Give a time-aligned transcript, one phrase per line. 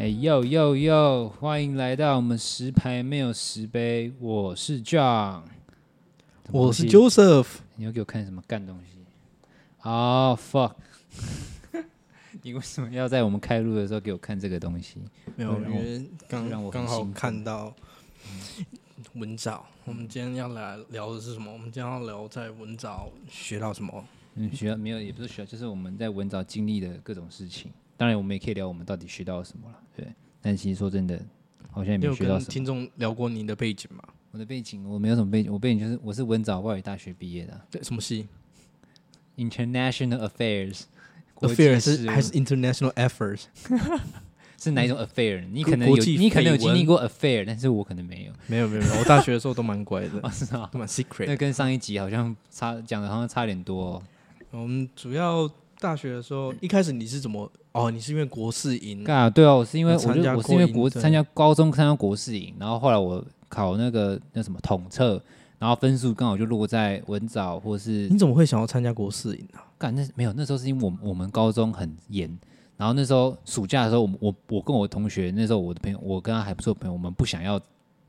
[0.00, 1.28] 哎呦呦呦！
[1.28, 5.42] 欢迎来到我们十排没有十杯，我是 John，
[6.50, 7.46] 我是 Joseph。
[7.76, 9.04] 你要给我看什么干东西？
[9.80, 10.72] 啊、oh, fuck！
[12.40, 14.96] 你为什么要在我们开录的时候给我看这个东西？
[15.36, 17.70] 没有，因为刚刚好看到
[19.12, 19.66] 文藻。
[19.84, 21.52] 我们今天要来聊的是什么？
[21.52, 24.02] 我们今天要聊在文藻学到什么？
[24.36, 27.70] 嗯，学没有，也不是学，就是我们在文藻经历的各种事情。
[28.00, 30.06] 当然，我们也可以聊我们到底学到了什么了，对。
[30.40, 31.20] 但其实说真的，
[31.70, 32.50] 好像也没有学到什么。
[32.50, 34.02] 听众聊过您的背景吗？
[34.30, 35.52] 我的背景，我没有什么背景。
[35.52, 37.60] 我背景就是我是文藻外语大学毕业的。
[37.70, 38.26] 对，什么系
[39.36, 40.84] ？International Affairs。
[41.40, 43.44] Affairs 是还是 International Efforts？
[44.58, 45.46] 是哪一种 affair？
[45.50, 48.32] 你可能有，你可能有经历过 affair，但是我可能没有。
[48.46, 50.18] 没有没有没有，我大学的时候都蛮乖的。
[50.22, 51.26] 啊， 是啊，都蛮 secret。
[51.26, 54.02] 那跟上一集好像差讲的好像差点多哦。
[54.52, 55.46] 我们主要
[55.78, 57.52] 大学的时候，一开始你是怎么？
[57.72, 59.30] 哦，你是因为国试营啊？
[59.30, 65.22] 对啊，我是因为我就我是因为国参加高中参加国试营，然后后来我考那个那什么统测，
[65.58, 68.08] 然后分数刚好就落在文藻或是。
[68.08, 69.60] 你怎么会想要参加国试营呢？
[69.78, 72.28] 干那没有，那时候是因为我我们高中很严，
[72.76, 77.60] 然后那时候暑假的时候，我我我跟我同学那时候我的朋友，我跟他还不错朋友，我们不想要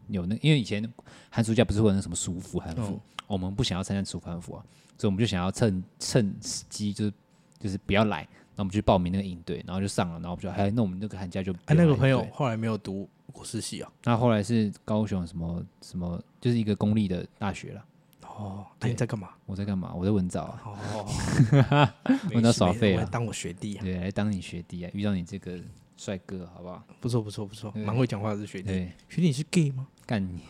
[0.08, 0.84] 有那，因为以前
[1.30, 4.66] 寒暑假不是会有那什么暑服寒服，哦、我们不想要参加暑服寒服啊，
[4.98, 7.14] 所以我们就想要趁趁时机就是
[7.59, 8.28] 就是不要来。
[8.56, 13.92] 那我们去报名那个营队，然后就上了，然后我们就哎，那我们那个寒假就哎，那个朋友后来没有读国师系啊？
[14.04, 17.86] 那后来是高雄什么什么，就是一个公立的大学了。
[18.22, 19.30] 哦，那你在干嘛？
[19.46, 19.94] 我在干嘛？
[19.94, 20.62] 我在文藻啊。
[20.66, 21.90] 哦，
[22.34, 23.84] 文藻耍废啊，当我学弟啊？
[23.84, 24.92] 对，来当你学弟啊？
[24.94, 25.60] 遇到你这个
[25.98, 26.84] 帅哥，好不好？
[27.00, 28.70] 不错，不错，不错，蛮会讲话的学弟。
[29.10, 29.88] 学弟你是 gay 吗？
[30.06, 30.42] 干你！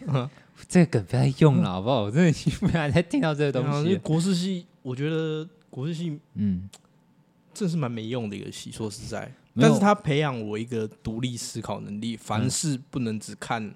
[0.67, 2.01] 这个梗不要用了，好不好？
[2.03, 3.95] 我真的不想再听到这个东西。
[3.97, 6.69] 国师系，我觉得国师系，嗯。
[7.53, 13.73] 这是蛮没用的一个戏，说实在，但是他培养我一个独立思考能力，凡事不能只看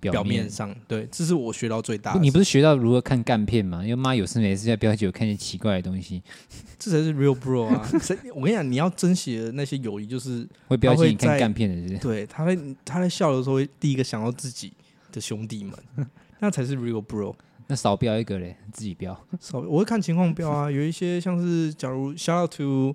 [0.00, 0.68] 表面上。
[0.68, 2.20] 面对，这是我学到最大的。
[2.20, 3.82] 你不是学到如何看干片吗？
[3.82, 6.22] 因为妈有事没事在标记我看见奇怪的东西，
[6.78, 7.88] 这才是 real bro 啊！
[8.34, 11.98] 我跟你讲，你要珍惜的那些友谊，就是会标记你看干片的人。
[12.00, 14.72] 对，他会他在笑的时候，会第一个想到自己
[15.12, 15.74] 的兄弟们，
[16.40, 17.34] 那才是 real bro。
[17.72, 20.70] 那少标一个嘞，自己标 少，我会看情况标啊。
[20.70, 22.94] 有一些像是，假如 shout out to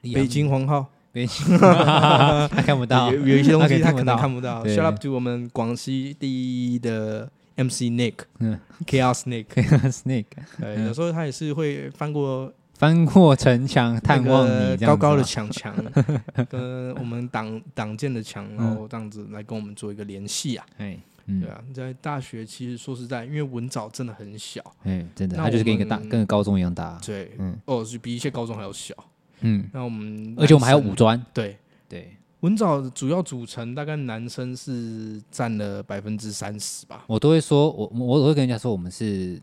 [0.00, 4.64] 北京黄号，北京他 看不到，有有一些东西他可能看不到。
[4.64, 10.24] shout out to 我们广西第一的 MC Nick，Chaos Nick，Chaos Nick。
[10.58, 15.76] 对，有时候他也是会翻过翻过城墙探望你，高高的墙墙，
[16.48, 20.64] 跟我们党党建的墙，然后这样子来跟我们做一个联系啊。
[20.78, 20.92] 哎。
[20.92, 21.02] 嗯、
[21.40, 26.98] 对啊，在大学其实说实在，因为文藻真的很小，哎，真的，它就是跟一个大，跟个高中一样大。
[27.04, 28.94] 对，嗯，哦，是比一些高中还要小。
[29.40, 31.22] 嗯，那我们，而且我们还有五专。
[31.34, 37.04] 对对，文藻主要组成大概男生是占了百分之三十吧。
[37.06, 39.38] 我都会说，我我我会跟人家说，我们是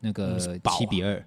[0.00, 1.22] 那个七比二，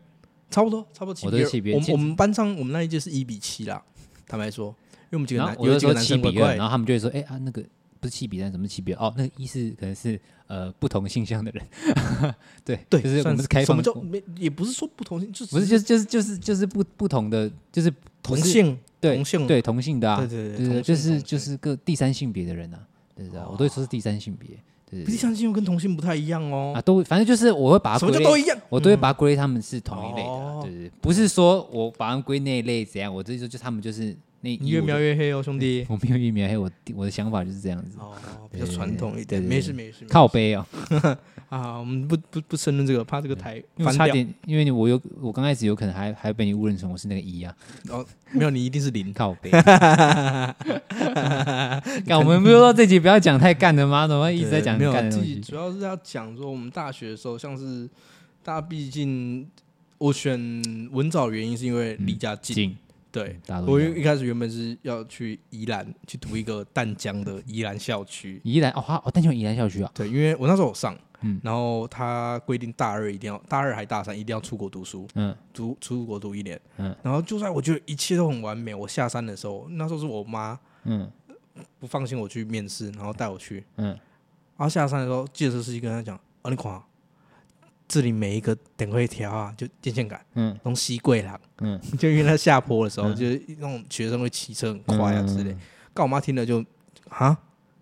[0.50, 1.44] 差不多差不多七比二。
[1.44, 1.80] 我七比二。
[1.80, 3.80] 我我们班上我们那一届是一比七啦，
[4.26, 7.64] 坦白说，因为我们几个男有几个男生比二，然后他们就会说，哎啊那个。
[8.06, 9.08] 不是七比三，什么七比二？
[9.08, 11.66] 哦，那个意思可能是呃不同性向的人，
[12.64, 14.24] 对对，就是我们是开放，什么叫没？
[14.38, 22.80] 也不是说不同性，就不是就是就是就是就是不不同的，就是同性，对同性，对同性的啊，对对对，就是就是个第三性别的人啊，
[23.16, 24.50] 对对，我都会说是第三性别，
[24.88, 34.16] 对，第三性又跟同性不太一样哦，啊，都反正就是我会把它归类都一样，我都会把它归类他们是同一类的，对对，不是说我把他们归那一类怎样，我这就就他们就是。
[34.42, 35.86] 你越描越黑哦，兄弟！
[35.90, 37.98] 我没有越描黑，我我的想法就是这样子。
[38.00, 38.14] 哦，
[38.52, 40.06] 比较传统一点，没事没事。
[40.08, 40.66] 靠背哦，
[41.50, 47.56] 啊，我们不不不承认这个，怕这个台因为差点，因为你我有我刚开始有可能还还被你误认成我是那个一啊。
[47.90, 49.50] 哦，没有，你一定是零靠背。
[52.06, 54.08] 干，我们不是说这集不要讲太干的吗？
[54.08, 55.40] 怎么一直在讲干的东西？
[55.40, 57.90] 主要是要讲说我们大学的时候，像是
[58.44, 59.48] 大家毕竟
[59.98, 60.38] 我选
[60.92, 62.78] 文藻原因是因为离家近。
[63.16, 68.42] 对，我一开始原本是要去宜兰去读一个淡江的宜兰校区。
[68.44, 69.90] 宜兰哦，哦，淡江宜兰校区啊。
[69.94, 81.10] 对，因为我那时候有上，嗯，然后他规定大二一定要，大二还大三一定要出国读书，嗯，读出国读一年，嗯，然后就算我觉得一切都很完美，我下山的时候，那时候是我妈，嗯，
[81.80, 84.00] 不放心我去面试，然后带我去，嗯，然
[84.58, 86.82] 后下山的时候，记者司机跟他讲，啊，你看。
[87.88, 95.56] 这里每一个等会条啊，就电线杆，嗯，东西贵了，嗯， 就因为他下坡的时候，嗯、就是那种学生会骑车很快啊之类。
[95.94, 96.64] 告、嗯、我妈听了就，
[97.10, 97.38] 啊？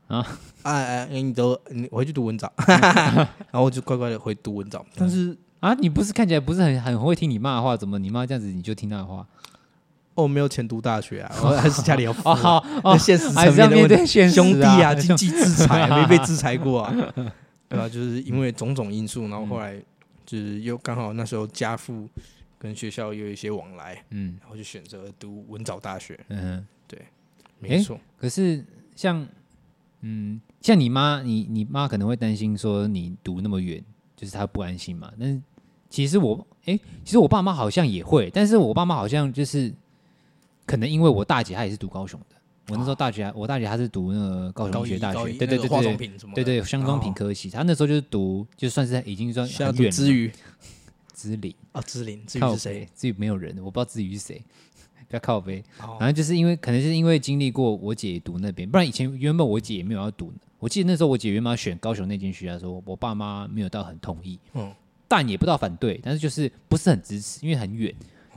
[0.08, 0.28] 啊，
[0.64, 4.86] 哎哎，你都你回去读文藻， 然后我就乖乖的回读文章。
[4.96, 9.26] 但是啊，你不是看起来不是很很会听你妈的话，怎么你妈这样子你就听她的话？
[10.16, 16.94] 哦，没有钱读大学啊，还是家里要哦好哦，现实层面的问题，兄弟啊，经济制裁没被制裁过啊，
[17.68, 17.90] 对吧？
[17.90, 19.82] 就是因为种种因素，然后后来
[20.34, 22.10] 就是又刚好那时候家父
[22.58, 27.00] 跟学校有一些往来，嗯，然后就选择读文藻大学，嗯，对，
[27.60, 28.00] 没错。
[28.18, 28.66] 可是
[28.96, 29.28] 像
[30.02, 33.84] 嗯，像你妈，你你妈可能会担心说你读那么远，
[34.16, 35.14] 就是她不安心嘛。
[35.20, 35.40] 但是
[35.88, 39.72] 其实我，哎，其实我爸妈好像也会，但是我爸妈好像就是。
[40.66, 42.33] 可能因为我大姐她也是读高雄的，
[42.70, 49.92] 我那时候大学，我大姐她是读那个高雄医学大学，对对对对，对对香妆品科系，她那时候就是读，就算是已经算很远了。
[49.92, 50.32] 资瑜，
[51.12, 52.88] 资领啊，资林，资瑜是谁？
[52.94, 54.42] 资瑜没有人，我不知道资瑜是谁，
[55.10, 55.62] 不要靠北。
[55.78, 60.32] 反正就是因为，可能是因为经历过我姐读那边，不然以前原本我姐也没有要读。
[60.60, 64.74] 我记得那时候我姐原本要选高雄那间学校的时候，我爸妈没有到很同意，嗯，
[65.10, 67.94] 但也不到反对，但是就是不是很支持，因为很远。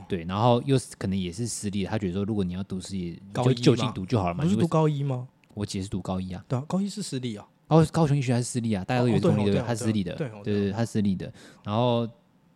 [0.07, 4.43] 对，然后又是可能也是私立，他觉得说，如果你要读私立，就就近读就好了嘛。
[4.43, 5.27] 不是读高一吗？
[5.53, 6.43] 我姐是读高一啊。
[6.47, 7.45] 对啊，高一是私立啊。
[7.67, 8.83] 高高雄医学还是私立啊？
[8.85, 10.15] 大家都有公立的，他私立的。
[10.15, 11.31] 对对对，他私立的。
[11.63, 12.07] 然后，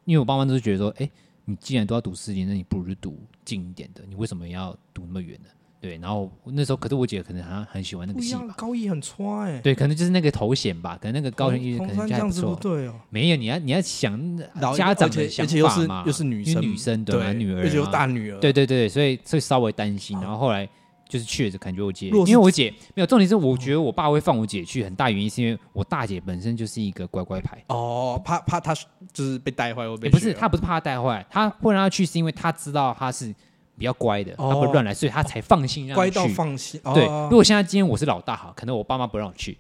[0.05, 1.09] 因为我爸妈都是觉得说，哎，
[1.45, 4.03] 你既然都要读私立，那你不如就读近一点的。
[4.07, 5.49] 你为什么要读那么远呢？
[5.81, 8.53] 对，然后那时候，可是我姐可能好像很喜欢那个戏吧。
[8.55, 9.59] 高一很差哎。
[9.61, 12.93] 对，可能就是那个头衔吧，可能那个高雄医学可能这样子不对哦。
[13.09, 14.37] 没有，你要你要想
[14.77, 18.39] 家长的想法嘛，又是女生，女生对，女儿，而且又大女儿。
[18.39, 20.15] 对对对，所以所以稍微担心。
[20.21, 20.69] 然后后来
[21.09, 27.57] 就是去了，感觉我姐，因为我姐没有重点是，我觉得我爸会放我姐去，很大原因是因为我大姐本身就是一个乖乖牌。
[27.69, 28.75] 哦，怕怕她
[29.11, 33.33] 就是被带坏，会被不是，她不是怕她带坏，她会让她去是因为她知道她是。
[33.81, 36.11] 比较乖的，他不会乱来，所以他才放心让我去。
[36.11, 36.79] 乖到放心。
[36.93, 39.57] 对，如果现在今天我是老大，好，可能我爸妈不让我去。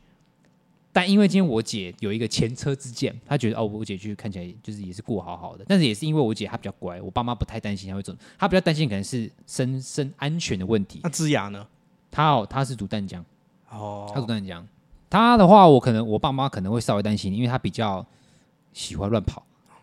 [0.93, 5.65] 但因为今天我姐有一个前车之鉴，她觉得哦，我姐去看起来就是也是过好好的。
[5.67, 8.13] 但是也是因为我姐她比较乖，我爸妈不太担心她会走。
[8.37, 10.99] 她比较担心可能是身身安全的问题。
[11.01, 11.65] 那芝雅呢？
[12.11, 13.25] 她哦，她是读淡江。
[13.71, 14.63] 哦，她读淡江。
[15.09, 18.05] 她的话，我可能我爸妈可能会稍微担心，因为她比较
[18.71, 19.41] 喜欢乱跑，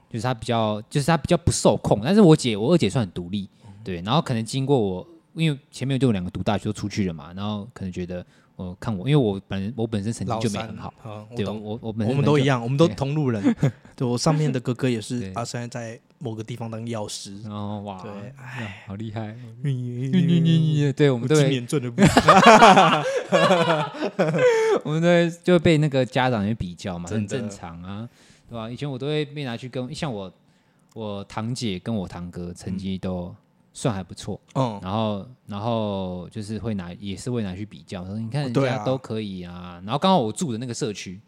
[0.09, 2.01] 就是她比较就是她比较不受控。
[2.05, 3.49] 但是我姐，我二姐算很独立。
[3.89, 8.23] 对，然后可能经过我，因为前面就有两个读大学都出去了嘛，然后可能觉得，
[8.55, 10.93] 我看我，因为我本人我本身成绩就没很好，
[11.35, 13.43] 对，我我我们都一样，我们都同路人。
[13.97, 17.41] 对，我上面的哥哥也是，他现在在某个地方当药师。
[17.49, 21.39] 哦哇，对，哎，好厉害，你你你你，对，我们对，
[24.85, 28.07] 我们对就被那个家长也比较嘛，很正常啊，
[28.51, 28.71] 对吧？
[28.71, 30.31] 以前我都会被拿去跟，像我
[30.93, 33.35] 我堂姐跟我堂哥成绩都。
[33.79, 41.21] 算还不错，嗯，然后然后就是会拿，也是会拿去比较，说你看人家都可以啊，然后刚好我住的那个社区，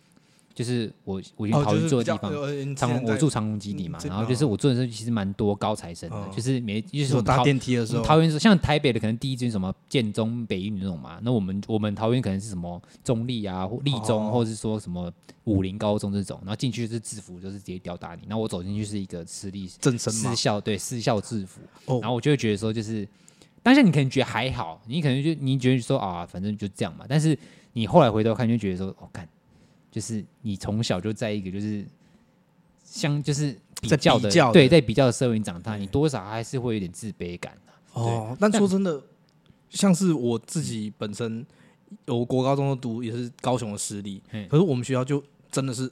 [0.60, 2.30] 就是我我已经跑去住的地方，
[2.76, 15.10] 长我住长荣基地嘛，然后就是我住的时候其实蛮多高材生的，就是每就是我搭电梯的时候，桃园像台北的可能第一间什么建中、北一女那种嘛，那我们我们桃园可能是什么中立啊、立中，或者是说什么。
[15.44, 18.20] 武林高中这种，然后进去就是制服，就是直接吊打你。
[18.28, 21.60] 然后我走进去是一个私立正生私校，对私校制服。
[22.00, 23.08] 然后我就会觉得说，就是
[23.62, 27.04] 当下你可能觉得还好，你可能就你觉得说啊，反正就这样嘛。
[27.08, 27.36] 但是
[27.72, 29.26] 你后来回头看，就觉得说，我看
[29.90, 31.84] 就是你从小就在一个就是
[32.84, 37.56] 相就是比较的对，在比较的社会长大，你多少还是会有点自卑感。
[37.92, 39.02] 哦，但说真的，
[39.68, 41.44] 像是我自己本身。
[42.06, 45.20] 我国高中的读也是高雄的私立，可是我们学校就
[45.50, 45.90] 真的是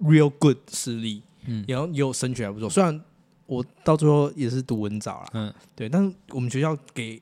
[0.00, 2.70] real good 私立，嗯，然后也有升学还不错。
[2.70, 2.98] 虽然
[3.44, 7.20] 我到最后也是读文藻了，嗯，对，但是我们学校给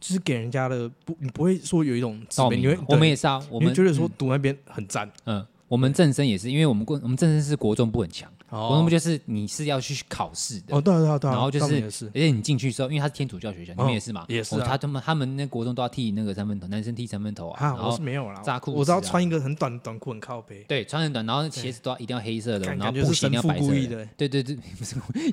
[0.00, 8.28] 就是给人家的不，你不会说有一种自卑，因为我们也是啊，我们觉得说读那边很赞，嗯，我们正身也是，因为我们国我们正身是国中部很强。
[8.48, 25.30] 国中部就是你是要去考试的哦，对对对，然后就是，而且你进去之后，因为他是天主教学校，你们也是嘛，也是，他他们他们那国中都要剃那个三分头，男生剃三分头啊，我是没有啦，扎裤，我知道穿一个很短短裤很靠背，对，穿很短，然后鞋子都要一定要黑色的，然后布鞋一定要白色的，对对对，不是故意，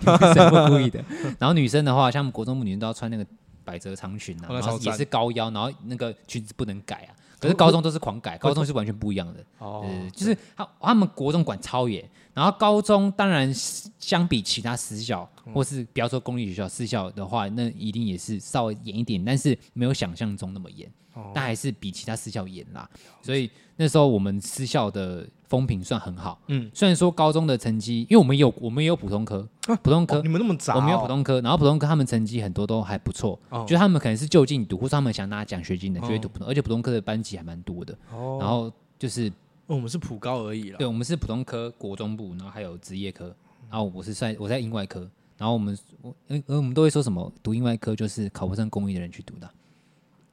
[0.69, 1.03] 故意的。
[1.39, 3.25] 然后女生的话，像国中部女生都要穿那个
[3.65, 7.17] 百褶长裙啊，然后也是高腰，然后那个裙子不能改啊。
[7.39, 9.45] 可是高中都是狂改，高中是完全不一样的。
[9.59, 12.03] 哦，就是他他们国中管超严，
[12.33, 20.91] 然后高中当然相比其他私校，或是不要说公立学校，私校的话，那一定也是稍微严一点，但是没有想象中那么严。
[21.33, 22.87] 但还是比其他私校严啦，
[23.23, 26.39] 所以那时候我们私校的风评算很好。
[26.47, 29.47] 嗯，虽然说高中的成绩，因为我们有我们也有普通科，
[29.81, 37.97] 普通科你们那么早，我们有普通科，然后普通科他们成绩很多都还不错，就他们可能是就近读，或者他们想拿奖学金的，就会读普通，而且普通科的班级还蛮多的。
[38.11, 39.31] 哦，然后就是
[39.65, 40.77] 我们是普高而已了。
[40.77, 43.35] 对，我们是普通科国中部，然后还有职业科，
[43.69, 49.49] 然后我是在我在英外科，然后我们我呃我们都会说什么读英外科就是考不上公益的人去读的，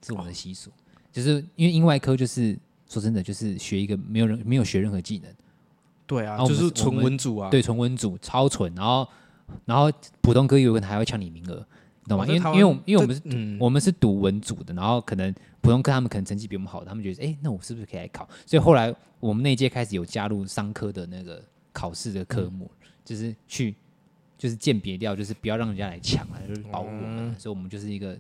[0.03, 0.73] 是我们的习俗，哦、
[1.13, 5.33] 就是因为英外科就是说真的就是学一个没有人没有学任何技能，
[6.07, 9.09] 对啊，就是纯文组啊，对，纯文组超纯，然后
[9.65, 11.67] 然后普通科有可能还会抢你名额。
[12.07, 12.27] 懂吗？
[12.27, 18.29] 因为因为我因为我们是、嗯、我们是读文组的，然后可能普通科他们可能成绩比我们好，他们觉得哎、欸，那我是不是可以来考？
[18.45, 23.75] 所以后来我们那一届开始有加入商科的那个考试的科目，嗯、就是去
[24.37, 27.31] 就是鉴别掉，就是不要让人家来抢啊，就是保护我们。
[27.31, 28.13] 嗯、所以我们就是一个。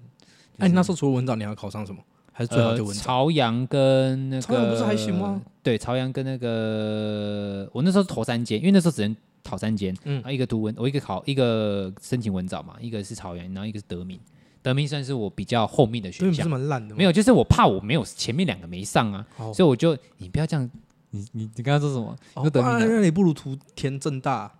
[0.56, 2.02] 哎、就是，你那时候除了文藻，你要考上什么？
[2.34, 3.02] 还是最好就文藻？
[3.02, 5.40] 朝阳跟那个朝阳不是还行吗？
[5.62, 9.16] 对，朝阳跟那个我那时候投三间，因为那时候只能。
[9.46, 14.18] 考三间，嗯，然后一个读文，我一个考一个申请文藻嘛，一个是朝阳，然后一个是德明，
[14.62, 20.70] 德明算是我比较后面的选项，这么烂的，没有，就是我怕我没有前面两个没上啊，哦、所以我就你不要这样，
[21.10, 22.16] 你你你刚刚说什么？
[22.32, 24.50] 哦、德明、啊，那你不如图填正大，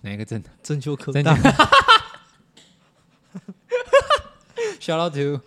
[0.00, 0.42] 哪一个政？
[0.64, 1.36] 针灸科大。
[4.80, 5.40] Shout out to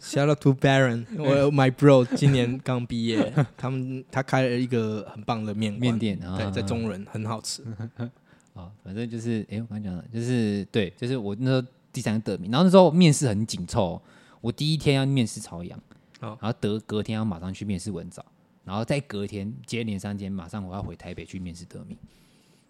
[0.00, 7.62] Shout out to Baron，我 my bro 今年刚毕业， 他们他开了一个很棒的面面店，对，在中坜很好吃。
[8.54, 14.02] 啊，反正就是，哎，我刚刚讲的，就是对，就是我那时候第三个得名，然后那时候面试很紧凑，
[14.40, 15.78] 我第一天要面试朝阳，
[16.20, 18.24] 然后得隔天要马上去面试文藻，
[18.64, 21.96] 然后再隔天接连三天，马上我要回台北去面试得名，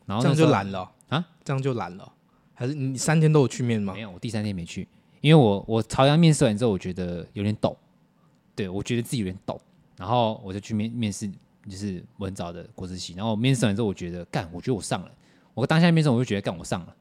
[0.05, 1.26] 然后这样就懒了啊？
[1.43, 2.12] 这样就懒了？
[2.52, 3.95] 还是你三天都有去面吗？
[3.95, 4.87] 没有，我第三天没去。
[5.21, 7.77] 因为我我朝阳面试完之后，我觉得有点抖，
[8.55, 9.61] 对，我觉得自己有点抖，
[9.97, 11.29] 然后我就去面面试，
[11.69, 13.15] 就是文藻的国资系。
[13.17, 15.11] 然后面试完之后，我觉得干，我觉得我上了。
[15.55, 16.95] 我当下面试我就觉得干，我上了。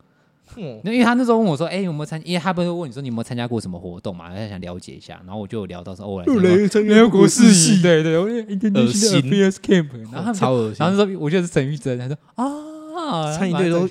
[0.57, 2.19] 嗯，因为他那时候问我说：“哎、欸，有没有参？
[2.25, 4.35] 因为他不是问你说你有没有参加过什么活动嘛？
[4.35, 9.21] 他想了解一下。”然后我就有聊到说：“哦，来参加国资系，对对，我一天恶心。
[9.21, 10.77] camp，然后超恶心。
[10.79, 13.87] 然后说我觉得是陈玉珍，他说啊，参一队都。”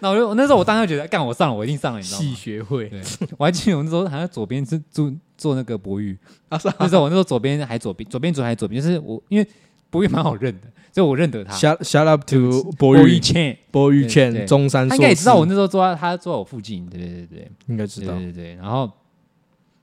[0.00, 2.24] 那我就那时候我当时觉得干我上了我一定上了，你知道吗？
[2.24, 3.00] 系学会，对，
[3.38, 6.16] 我还记得我那时候好像左边是做做那个博玉
[6.48, 9.48] 啊，那时候我那时候左边还左边左边左还左边，就是我因为
[9.90, 11.54] 博玉蛮好认的，所以我认得他。
[11.54, 18.54] Shout shout up to 博玉倩，博玉倩，中山，他应该也知道我那时候坐在他坐在我附近，对对对对，应该知道，对对对。
[18.56, 18.90] 然后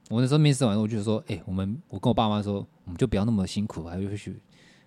[0.09, 4.35] 我那时候面试完，我就说，哎、欸，我们我跟我爸妈说，我们就不要那么辛苦，还会去，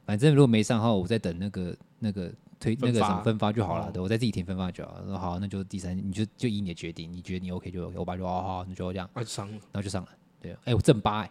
[0.05, 2.31] 反正如果没上号，我再等那个那个。
[2.75, 5.05] 推那个什么分发就好了，对，我再自己填分发就好了。
[5.07, 7.97] 说好，那就第三，你就就以你的决定，你觉得你 OK 就 OK。
[7.99, 10.09] 我爸就哦好，那就这样，那就上了，然后就上了。
[10.41, 11.31] 对，哎，我正八，哎，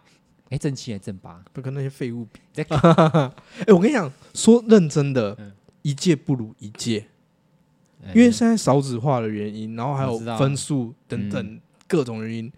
[0.50, 2.40] 哎，正七还正八，不跟那些废物比。
[2.64, 5.36] 哎，我跟你讲，说认真的，
[5.82, 7.06] 一届不如一届，
[8.14, 12.50] 因为现在少子化的原因，然后还有分数等等各种原因。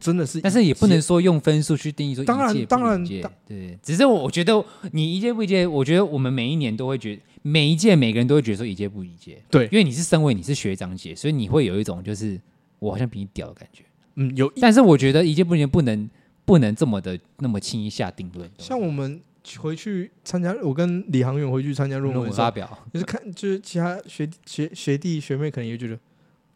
[0.00, 12.40] 真的是，但是也不能说用分数去定义说一届不一届，当然，当然，对，只是我觉得你一届不一届，我觉得我们每一年都会觉得每一届每个人都会觉得说一届不一届，对，因为你是身为你是学长姐，所以你会有一种就是
[12.78, 13.84] 我好像比你屌的感觉，
[14.16, 16.10] 嗯，有，但是我觉得一届不一届不能
[16.44, 18.50] 不能这么的那么轻易下定论。
[18.58, 19.20] 像我们
[19.58, 25.98] 回去参加，我跟李航远回去参加论文发表，就是看就是其他学学学弟学妹可能也觉得。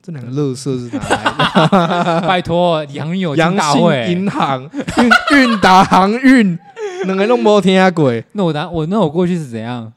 [0.01, 2.21] 这两个乐色是哪来的？
[2.27, 5.11] 拜托，杨有阳信银行、运
[5.53, 6.59] 运达航运，
[7.05, 8.13] 两个都没听过。
[8.33, 9.93] 那我答我那我过去是怎样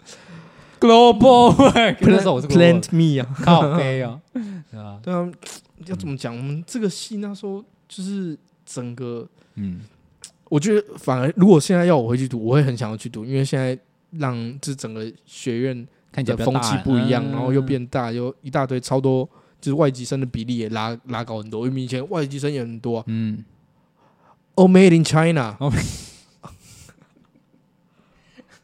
[0.80, 5.30] ？Global， 那时候我是 Plant Me 啊，靠背啊，对啊，对啊，
[5.86, 6.36] 要怎么讲？
[6.36, 9.82] 我们这个系那时候就是整个，嗯，
[10.50, 13.78] 我觉得反而如果现在要我回去读，我会很想要去读，因为现在
[14.18, 19.30] 让这整个学院看起来风气不一样，然后又变大，又一大堆超多。
[19.62, 23.04] 就是外籍生的比例也拉拉高很多，因为以前外籍生也很多。
[23.08, 23.46] 嗯
[24.56, 25.56] ，All made in China。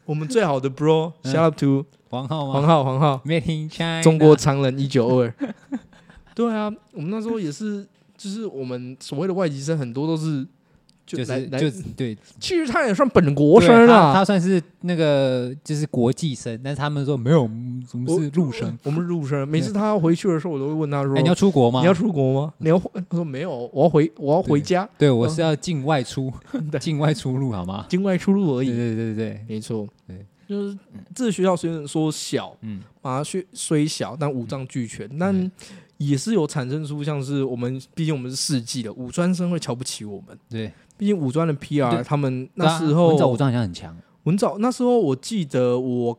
[0.04, 2.52] 我们最好的 bro，shout out to 黄浩吗？
[2.52, 5.32] 黄浩，黄浩，Made in China，中国常人一九二。
[6.34, 7.86] 对啊，我们那时候也是，
[8.16, 10.46] 就是我们所谓的外籍生很多都是。
[11.16, 19.48] 就是就是对，其实他也算本国生啊，他算是那个就是国际生，但是他们说没有，我们是入生，我们入生。
[19.48, 21.80] 每次他要回去的时候，我都会问他说：“你要出国吗？
[21.80, 22.52] 你要出国吗？
[22.58, 26.30] 你要？”他说：“没有，我要回，我要回家。”对，我是要境外出，
[26.78, 27.86] 境外出入好吗？
[27.88, 28.66] 境外出入而已。
[28.66, 29.88] 对对对对，没错。
[30.06, 30.76] 对，就是
[31.14, 35.50] 这个学校虽然说小，嗯，啊，虽虽小，但五脏俱全，但
[35.96, 40.72] 也是有产生出像是我们，毕竟我们是世纪的五专生会瞧不起我们，对。
[40.98, 43.96] 毕竟五专的 PR，他们那时候文藻武专好像很强。
[44.24, 46.18] 文藻那时候我记得，我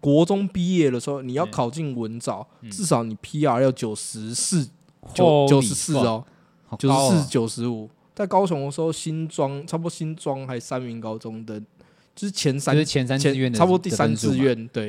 [0.00, 4.68] 国中毕业的时候，你要考进文藻，至少你 PR 要九十四
[5.14, 6.24] 九九十四哦，
[6.78, 7.88] 九十四九十五。
[8.14, 11.60] 在高雄的时候，新庄差不多新庄还三名高中的，
[12.14, 14.66] 就是前三就是前三志愿的，差不多第三志愿。
[14.68, 14.86] 对，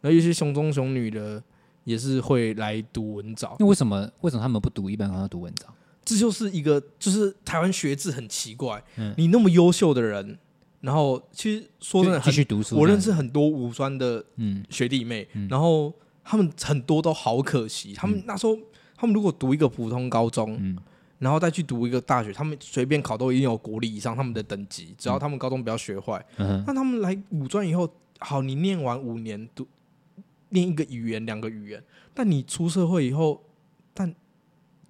[0.00, 1.42] 然后有些雄中雄女的，
[1.84, 3.56] 也是会来读文藻。
[3.58, 5.66] 那为什么为什么他们不读一般，要读文藻？
[6.04, 8.82] 这就是一个，就是台湾学制很奇怪。
[8.96, 10.38] 嗯，你那么优秀的人，
[10.80, 12.76] 然后其实说真的，继续读书。
[12.76, 15.92] 我认识很多五专的嗯学弟妹，嗯，然后
[16.24, 17.94] 他们很多都好可惜。
[17.94, 18.56] 他们那时候，
[18.96, 20.76] 他们如果读一个普通高中，嗯，
[21.18, 26.24] 然后再去读一个大学，他们随便考都一定有国立以上他们的等级，只要他们高中不要学坏。
[26.38, 29.66] 嗯，那他们来五专以后，好，你念完五年读，
[30.48, 31.82] 念一个语言两个语言，
[32.12, 33.44] 但你出社会以后，
[33.94, 34.12] 但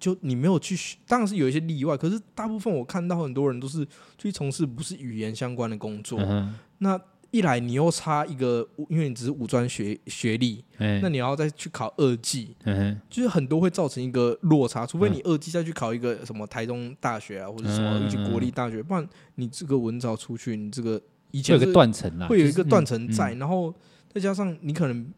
[0.03, 6.19] 就你没有去学，当然是有一些例外，可是大部分我看到很多人都是去从事不是语言相关的工作。
[6.19, 6.99] 嗯、那
[7.31, 14.85] 一来你又差一个，因为你只是五专学学历，嗯、那你要再去考二技，嗯、就是很多会造成一个落差。
[14.85, 23.73] 除非你二技再去考一个什么台中大学啊，或者什么一些国立大学，不然你这个文藻出去，你这个以前有个断层啊，会有一个断层在，就是嗯、然后
[24.13, 25.09] 再加上你可能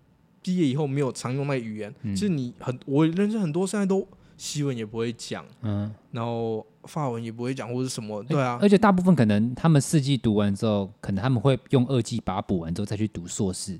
[0.43, 4.07] 毕业以后没有常用那个语言，嗯、就是你很我认识很多现在都。
[4.37, 8.59] 西文也不会讲，嗯，然后法文也不会讲，或者什么，对啊。
[8.61, 13.79] 而且大部分可能他们四季读完之后，可能他们会用二季把它补完之后再去读硕士。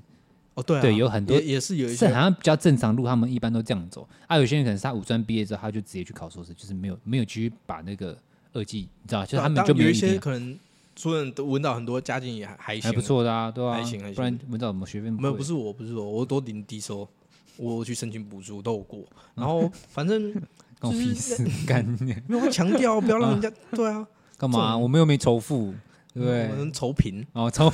[0.54, 4.08] 哦，对，对，有很多也，也是有一些，好像比较正常路，他们一般都这样走。
[4.26, 8.16] 啊，有些人可能是他五专毕业之后，他就直接去考硕士，就是没有没有继续把那个
[8.54, 10.58] 二季，你知道，就是他们就没有一些可能，
[10.94, 14.14] 出人都文藻很多家境也还还行，还不错的啊，对啊，还行还行。
[14.14, 15.10] 不然文藻怎么学费？
[15.10, 17.06] 没有，不是我，不是我，我都领低收，
[17.56, 20.32] 我去申请补助都有过，然后反正。
[20.78, 21.42] 关我屁事！
[21.66, 22.14] 干你！
[22.26, 24.06] 没有强调， 不要让人家对啊。
[24.36, 24.76] 干嘛？
[24.76, 25.72] 我们又没仇富，
[26.12, 26.70] 对不对？
[26.70, 27.70] 仇贫哦，仇。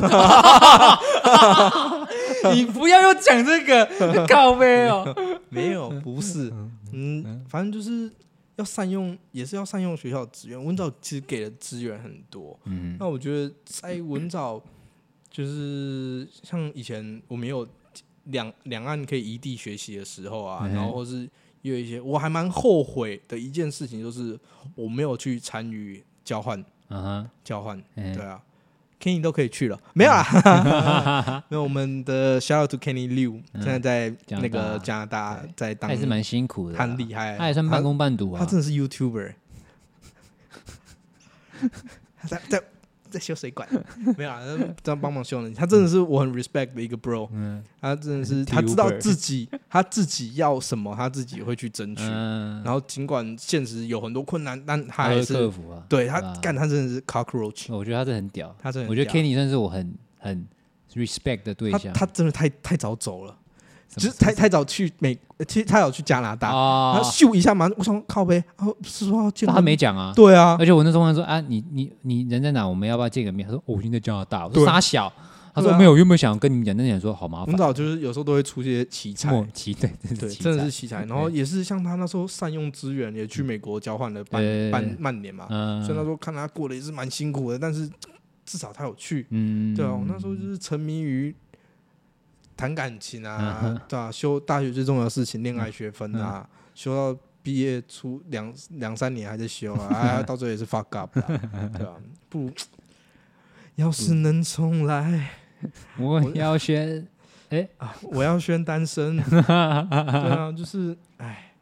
[2.55, 5.13] 你不要又讲这个靠背哦。
[5.49, 6.53] 没有，不是。
[6.93, 8.09] 嗯，反正就是
[8.55, 10.65] 要善用，也是要善用学校资源。
[10.65, 12.57] 文藻其实给的资源很多。
[12.67, 12.97] 嗯。
[13.01, 14.63] 那我觉得在文藻，
[15.29, 17.67] 就是像以前我们有
[18.25, 21.29] 两两岸可以异地学习的时候啊，然后或是。
[21.63, 24.37] 有一些我还蛮后悔的一件事情，就是
[24.75, 26.59] 我没有去参与交换，
[26.89, 28.43] 嗯哼，交换，对啊
[29.01, 35.41] ，Kenny 都可以去了，没有啊， 没有，我们的 Shout out to Kenny Liu，现在在那个加拿大。
[35.55, 39.35] 在当，还是蛮辛苦的，很厉害，他也算半工半读啊，他真的是 YouTuber，
[42.19, 42.61] 他在在。
[43.13, 43.69] 在修水管，
[44.17, 44.41] 没有啊，
[44.83, 45.53] 这样帮忙修呢。
[45.55, 52.03] 他真的是我很 respect 的一个 bro，嗯，他真的是 他知道自己他自己要什么，他自己会去争取。
[52.03, 55.85] 然后尽管现实有很多困难，但他还是克服啊。
[55.89, 57.75] 对他干，他真的是 cockroach。
[57.75, 58.89] 我觉得他真的很屌，他真的。
[58.89, 60.47] 我觉得 Kenny 算是我很很
[60.95, 61.93] respect 的对象。
[61.93, 63.37] 他真的太太早走了。
[63.97, 65.15] 就是太太早去美，
[65.47, 72.67] 其实太早去加拿大，他咻一下嘛，我想靠背，然后是说见他没讲啊，对啊，而且我那时候问他说啊，你你你人在哪？
[72.67, 73.47] 我们要不要见个面？
[73.47, 75.13] 他说我已经在加拿大，我说傻小，
[75.55, 76.75] 他说没有，有没有想跟你们讲？
[76.75, 77.49] 那你说好麻烦。
[77.49, 81.05] 很早就是有时候都会出些奇才，奇对对，真的是奇才。
[81.05, 85.47] 然后也是像他那时候善用资源，也去美国交换了半半半年嘛，
[85.85, 87.87] 所以那时候看他过得也是蛮辛苦的，但是
[88.47, 91.35] 至少他有去，嗯，对啊，我那时候就是沉迷于。
[92.57, 99.87] 谈感情啊，对啊，修大学最重要的事情，恋爱学分啊，修到毕业出两两三年还在修啊，
[100.21, 101.97] 啊，到最后也是 fuck up， 对吧？
[102.29, 102.53] 不如，
[103.77, 105.31] 要是能重来，
[105.99, 107.07] 我要选，
[107.51, 111.53] 哎啊，我要选单身， 对啊，就是，哎，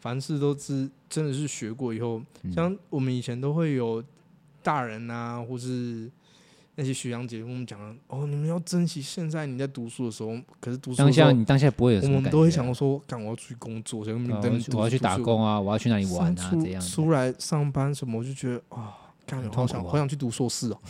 [0.00, 2.20] 凡事都知，真的是学过以后，
[2.52, 4.02] 像我们以前都会有
[4.62, 6.10] 大人啊，或是。
[6.80, 10.30] 那些学长姐跟我们讲了哦，你们要珍惜现在你在读书的时候。
[10.58, 20.80] 可是读书当下你当下不会有什么感觉，我们都会想说，干我要出去工作，所以你等我要去打工啊，我要去哪里玩啊，这样出来上班什么，我就觉得啊，干好想好想去读硕士哦。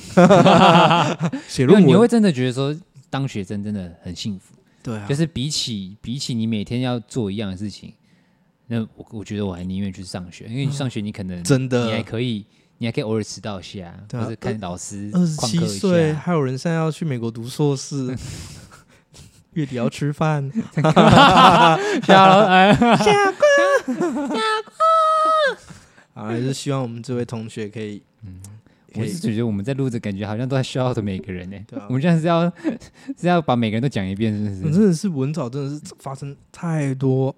[1.48, 2.72] 写论文你会真的觉得说，
[3.10, 4.54] 当学生真的很幸福。
[4.84, 7.92] 对啊，就是比起比起你每天要做一样的事情，
[8.68, 12.46] 那我我觉得我还宁愿去上学，因为你上学你可能真的你还可以。
[12.82, 15.10] 你还可以偶尔迟到一下，或者看老师。
[15.12, 18.16] 二十七岁，还有人现在要去美国读硕士，
[19.52, 20.50] 月底要吃饭。
[22.02, 23.44] 下楼，下课，
[23.84, 24.72] 下课。
[26.14, 28.02] 啊，还是希望我们这位同学可以。
[28.24, 28.40] 嗯，
[28.94, 31.58] 我是觉得我们在录着，感觉好像都在 shout 每个人呢。
[31.68, 32.50] 对啊，我们现在是要
[33.20, 34.74] 是要把每个人都讲一遍，是不是？
[34.74, 37.36] 真的是文藻，真的是发生太多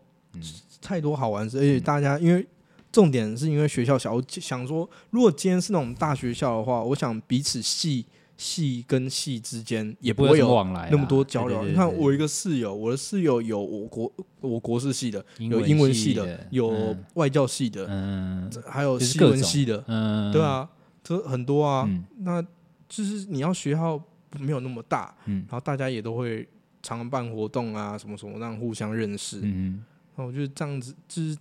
[0.80, 2.46] 太多好玩事，而且大家因为。
[2.92, 8.04] 重点是因为学校小，我想说，如果今天是那种大学校的话，我想彼此系
[8.36, 10.46] 系跟系之间也不会有
[10.90, 11.64] 那么多交流。
[11.64, 20.68] 你看，我一个室友，我的室友有我国我国事系的，有英文系的，有外教系的，嗯，还有西文系的，嗯，对啊，
[21.02, 21.88] 这很多啊。
[22.18, 22.42] 那
[22.88, 23.98] 就是你要学校
[24.38, 26.46] 没有那么大，嗯，然后大家也都会
[26.82, 29.40] 常办活动啊，什么什么，让互相认识。
[29.42, 29.82] 嗯，
[30.16, 31.36] 那我觉得这样子就是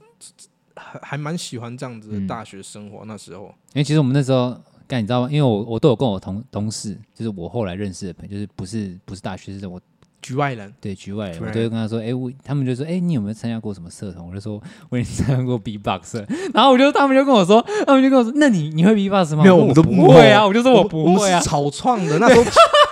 [0.76, 3.06] 还还蛮喜欢这样子的大学生活。
[3.06, 4.56] 嗯、那时候，因为其实我们那时候，
[4.88, 5.30] 干你知道吗？
[5.32, 9.80] 因为我我都有跟我同同事，就是我后来认识的朋友，就是不是不是大学生，我。
[10.22, 14.24] 局外人，对局外人，我都会跟他说，哎、欸，我他们就说，哎、欸，你有没有参加过什么社团？
[14.24, 19.42] 我就说，我已经参加过 B-box，然后我就他们就跟我说，他们就跟我说，那你你会 B-box 吗？
[19.42, 22.44] 没有，我们都不会啊，我就说我不会啊，草创的那时候，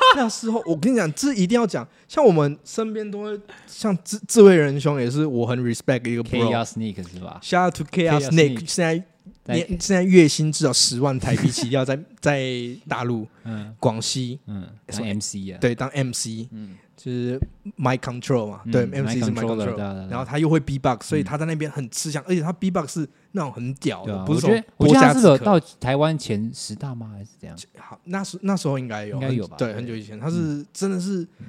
[0.15, 12.43] 那时候我跟你讲，这一定要讲，像我们身边都会像智智慧仁兄，也是我很 respect 一个 Chaos Sneak 是吧？Shout out to Chaos Sneak，现在年现在月薪至少十万台币起跳，在在
[12.88, 16.76] 大陆，嗯，广西，嗯，当 MC 啊，对，当 MC，嗯。
[17.02, 17.39] 就是
[17.78, 19.78] mic control 嘛，嗯、对，MC 是 mic control，
[20.10, 27.11] 然后他又会 B-box，所以他在那边很吃香，嗯、而且他 B-box 是那种很屌的，啊、不是说我觉得他是有到台湾前十大吗？
[27.13, 27.57] 还是怎样？
[27.77, 29.55] 好，那时那时候应该有，应该有吧？
[29.57, 31.45] 对，很久以前，他是真的是，嗯、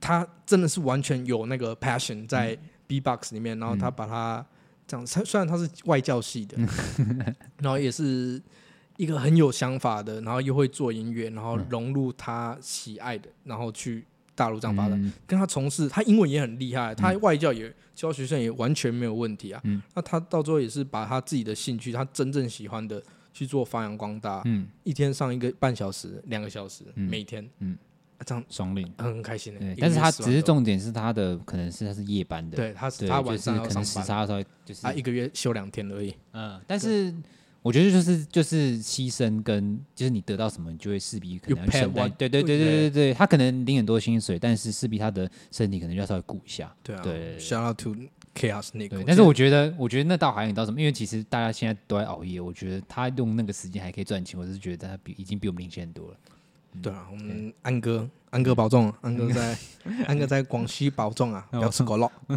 [0.00, 4.44] 他真的是完全有那个 passion 在 B-box 里面，然后他把他
[4.86, 6.58] 这样，他虽然他是外教系的，
[7.60, 8.40] 然后也是
[8.96, 14.04] 一个很有想法的，然后又会做音乐，然后融入他喜爱的，然后去。
[14.34, 19.60] 大陆这样发展，嗯、跟他从事，他英文也很厉害，他外教也、嗯、教学生也完全没有问题啊。
[19.64, 24.42] 嗯、那他到最后也是把他自己的兴趣，他真正喜欢的去做发扬光大。
[24.46, 27.76] 嗯，一天上一个半小时、两个小时，嗯、每天，嗯，
[28.18, 29.60] 啊、这样双领很开心的。
[29.60, 36.14] 对，但是他只是重点是他的可能是他是夜班的，对，他是他晚上要上班，可能时差稍微就是他一个月休两天而已。
[36.32, 37.14] 嗯，但是。
[37.62, 42.10] 我觉得就是就是牺牲跟就是你得到什么，你就会势必可能要承担。
[42.18, 46.74] 对对对对对对，他可能领很多薪水，但是势必他的身体可能就要稍微顾一下。
[46.82, 47.38] 对啊，对。
[47.38, 47.94] Shout out to
[48.34, 48.88] Chaos Nick。
[48.88, 50.80] 对，但是我觉得，我觉得那倒还好，你知道什么？
[50.80, 56.16] 因为其实大家现在都在熬夜，我觉得他用那个时间还可以赚钱，我是觉得他比已经比我们领先很多了。
[56.82, 59.56] 对啊，我们安哥，安哥保重，安哥在，
[60.08, 62.10] 安哥在广西保重啊，不要吃狗肉。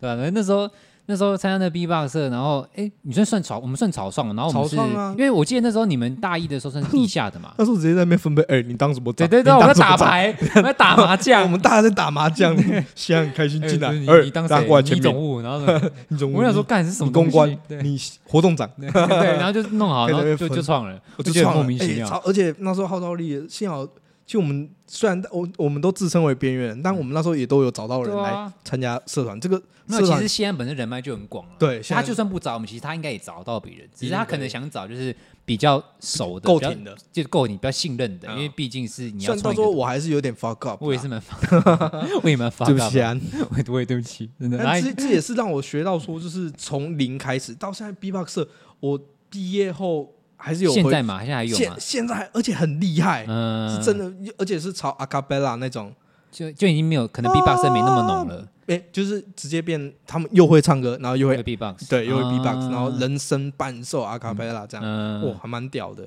[0.00, 0.70] 对啊，那时候。
[1.06, 9.12] 那时候参加那 B-box 社，然后哎，你算算草，我们算草创，然后我们是，因为我记得那时候你们大一的时候算是 地下的嘛，那时候直接在那边分配，哎，你当什么？
[9.12, 12.56] 对对对，我们打 牌，我们打麻将，我们大家在打麻将，
[12.94, 14.66] 现在很开心进来，你当谁？
[14.94, 15.60] 你总务，然后
[16.08, 17.50] 你总务，我想说干是什么公关？
[17.82, 23.86] 你活动长，对，然后就弄好，然后就就创了，我就觉得莫名其妙，而且那时候号召力，幸好。
[24.24, 29.38] 就我们虽然我我们都自称为边缘人，但我们那时候也都有找到人来参加社团。
[29.40, 31.52] 这个那其实西安本身人脉就很广了。
[31.58, 39.34] 对，他就算不找我们，其实他应该也找到别人，只是他可能想找就是比较熟的、够挺的，就够你比较信任的，因为毕竟是你要。
[39.36, 42.72] 虽然说我还是有点 fuck up，我也是蛮 fuck up， 我也蛮 fuck up。
[42.72, 43.20] 对不起啊，
[43.68, 44.58] 我也对不起，真的。
[44.80, 48.48] 这这也是让我学到说，就是从零开始到现在 B-box 社，
[48.80, 50.14] 我毕业后。
[50.42, 51.20] 还是有现在嘛？
[51.20, 51.56] 现在还有吗？
[51.56, 55.94] 现现在还而且很厉害，嗯，是真的，而且是朝阿卡贝拉那种，
[56.32, 66.06] 就就已经没有可能 B-box 没那么浓了，哎，就是直接变他们又会唱歌，然后又会 B-box，对，又会 B-box，然后人声伴奏阿卡贝拉这样，哇，还蛮屌的，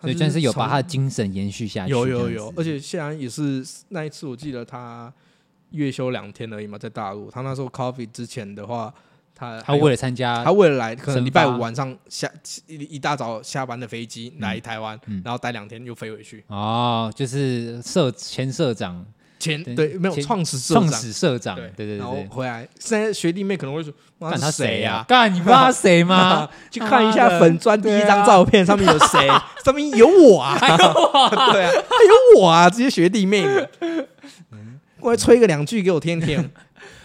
[0.00, 5.12] 所以真是有把他的精神延续下去，有有有，而且现在也是那一次，我记得他
[5.70, 8.92] 月休两天而已嘛，在大陆，他那时候 Coffee 之前的话。
[9.38, 12.26] 他他为了参加，他为了来，可能礼拜五晚上下
[12.66, 16.42] 一一大早下班的飞机来台湾，然后待两天又飞回去。
[16.46, 19.04] 哦，就是社前社长，
[19.38, 25.04] 前对没有创始创始社长，对对对，然后回来，现在学弟妹可能会说，干他谁呀？
[25.06, 26.48] 干你不知道他谁吗？
[26.72, 29.28] 去看一下粉砖第一张照片，上面有谁？
[29.62, 33.68] 上面有我啊， 还有我，对啊，还有我啊，这些学弟妹们，
[34.98, 36.50] 过来吹个两句给我听听。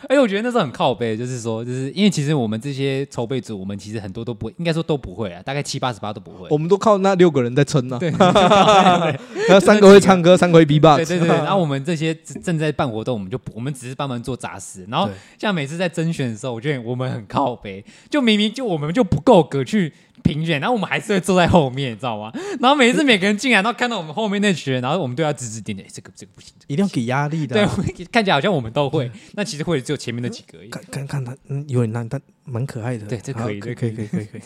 [0.08, 6.48] 哎，我觉得那时候很靠背，就是说，就是因为其实我们这些筹备组，我们其实很多都不，应该说都不会啊，大概七八十八都不会。
[6.50, 7.98] 我们都靠那六个人在撑呢。
[8.02, 11.08] 对，然后三个会唱歌，三个会 B-box。
[11.08, 11.28] 对对对。
[11.28, 14.86] 然后我们这些正在办活动，我们就我们只是帮忙做杂事。
[14.90, 19.94] 然后像每次在甄选的时候，我觉得我们很靠背，就明明就我们就不够格去。
[20.22, 22.32] 评选，然后我们还是会坐在后面，你知道吗？
[22.60, 27.56] 然后每一次每个人进来，然后看到我们后面那群人，然后我们都要指指点点，这个这个不行，一定要给压力的。
[27.56, 30.70] 对，看起来好像我们都会，那其实会只有前面那几个而已。
[30.70, 33.06] 看看看他，嗯，有点难，但蛮可爱的。
[33.06, 34.42] 对，这可以，可以，可以，可以，可以。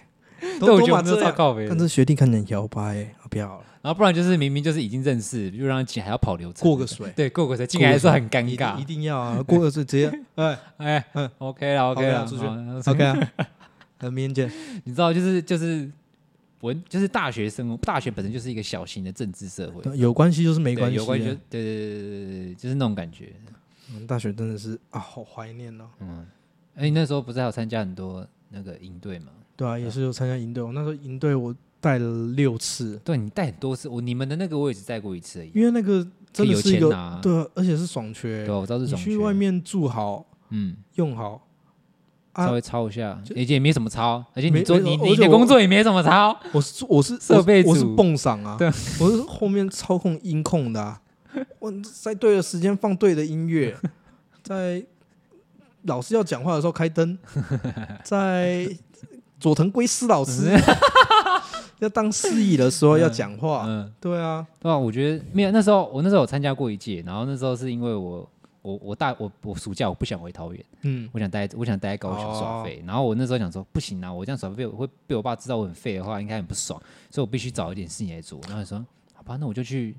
[0.59, 1.67] 都，我觉得这超靠北。
[1.67, 3.61] 但是学弟看起来摇摆，不要了。
[3.81, 7.07] 然后不然就是明明就是已经认识，就让他进还要跑流程，过个水。
[7.15, 8.75] 对，过个水进来还是很尴尬。
[8.77, 10.11] 一定要啊，过个水直接。
[10.35, 12.45] 哎 哎嗯，OK 了，OK 了，出去。
[12.89, 13.31] OK 啊，
[14.01, 14.81] 明天见。
[14.83, 15.91] 你知道，就是就是。
[16.61, 23.33] 文就是大学生，大学本身就是一个小型的政治社会，有关系就是没关系，有关系就对对对对对，就是那种感觉。
[23.93, 25.85] 嗯，大学真的是啊，好怀念哦。
[25.99, 26.25] 嗯，
[26.75, 29.27] 哎，你那时候不是还有参加很多那个营队吗？
[29.55, 30.63] 对啊，也是有参加营队。
[30.63, 35.51] 我那时候营队我带了六次，对你带很多次，我你们的那个我也只带过一次而已。
[35.53, 38.43] 因为那个真的是一个对，而且是爽缺。
[38.43, 39.11] 对，我知道是爽缺。
[39.11, 41.45] 你去外面住好，嗯，用好。
[42.35, 46.37] 稍微抄一下，而且也没什么抄，而且你做你你的工作也没什么抄。
[46.51, 48.67] 我是我是设备，我是泵嗓啊，对，
[48.99, 50.97] 我是后面操控音控的。
[51.59, 51.71] 我
[52.03, 53.75] 在对的时间放对的音乐，
[54.43, 54.83] 在
[55.83, 57.17] 老师要讲话的时候开灯，
[58.03, 58.67] 在
[59.39, 60.51] 佐藤圭司老师
[61.79, 63.65] 要当司仪的时候要讲话。
[63.67, 68.27] 嗯，对啊，对啊，我觉得没有那时候，我那时候有参加过一届，然后那时候是因为我。
[68.65, 78.39] 我我大我我暑假我不想回桃园，嗯，我想待我想待在高雄耍废，哦、然后我那时候想说不行啊，我这样耍废会被我爸知道我很废的话，应该很不爽，所以我必须找一点事情来做。
[78.47, 79.95] 然后他说好吧，那我就去。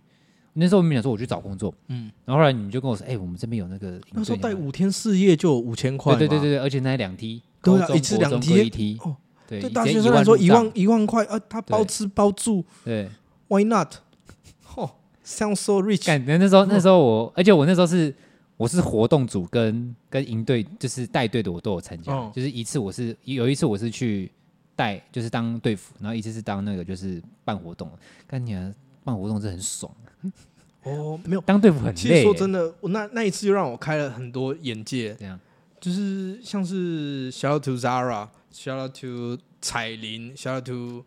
[0.59, 9.14] 那时候我们想说我去找工作，嗯，然后后来你们就跟我说，哎、欸，我们这边有那个那时候带五天四夜就有五千块，对对对对，而且那两梯，对啊，一次两梯，梯哦，
[9.46, 13.09] 对，对大学生来说一万一万块啊，他包吃包住，对
[13.48, 13.96] ，Why not？
[14.76, 14.90] 哦
[15.24, 16.07] ，sounds so rich。
[16.07, 18.14] 感觉那时候那时候我，而且我那时候是。
[18.57, 22.11] 我是活动组跟跟营队，就是带队的，我都有参加。
[22.11, 24.33] 哦、就是一次我是有一次我是去
[24.75, 27.90] 带，就是当队服，然后一次是当那个就是办活动。
[28.27, 28.73] 看你啊，
[29.05, 29.95] 办活动是很爽。
[30.85, 31.95] 哦，没有当队服很累。
[31.95, 35.14] 其实说真的，我那那一次就让我开了很多眼界。
[35.19, 35.38] 这样，
[35.79, 41.05] 就是像是 shout out to Zara，shout out to 彩铃，shout out to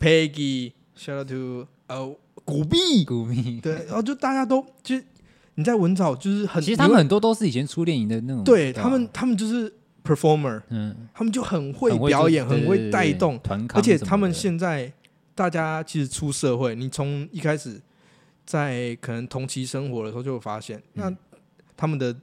[0.00, 3.60] Peggy，shout out to 呃古币，古币。
[3.60, 5.00] 对，然后就大家都就。
[5.54, 13.38] 你在文藻就是很，其实他们很多都是以前初恋营的那种，对他们，他们就是 performer，嗯，他们就很会表演，很会带动，
[13.74, 14.90] 而且他们现在
[15.34, 17.80] 大家其实出社会，你从一开始
[18.46, 21.14] 在可能同期生活的时候就会发现，那
[21.76, 22.16] 他们的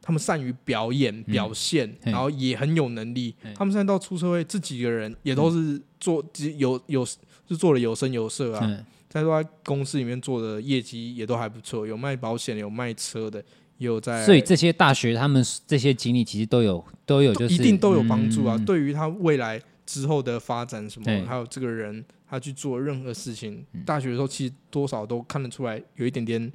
[0.00, 6.24] 他们善于表演表现，然后也很有能力，他们现在到出社会，这几个人也都是做
[6.56, 8.84] 有有是做的有声有色啊。
[9.12, 13.38] 在说在公司里面做的业绩也都还不错，有卖保险，有卖车的，
[13.76, 14.24] 也有在。
[14.24, 18.56] 所以这些大学他们这些经历其实都有都有，就是一定都有帮助啊。
[18.56, 26.50] 嗯、对于他未来之后的发展什么，对还有这个人他去做任何事情，嗯、大学的时候其实多少都看得出来有一点点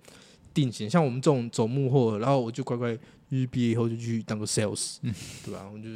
[0.52, 0.89] 定型。
[0.89, 2.98] 像我们这种走幕后，然后我就乖乖
[3.52, 5.13] 毕业以后就去当个 sales，、嗯、
[5.46, 5.70] 对吧？
[5.72, 5.89] 我就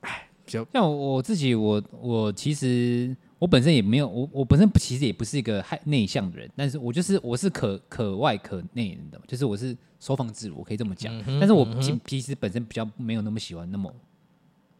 [0.00, 3.16] 哎，比较像我，我自己，我我其实。
[3.42, 11.12] 我本身也没有，我我本身其实也不是一个害内向的人，但是我就是我是可可外可内人的，就是我是收放自如，我可以这么讲。
[11.26, 13.92] 嗯、但是我其其实本身比较没有那么喜欢那么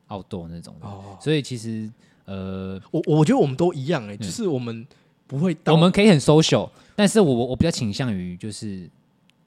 [0.07, 1.90] outdoor 那种的，哦、所以其实
[2.25, 4.87] 呃，我我觉得我们都一样哎、欸，就是我们
[5.27, 8.88] 不会，我们可以很 social，但是我我比较倾向于就是。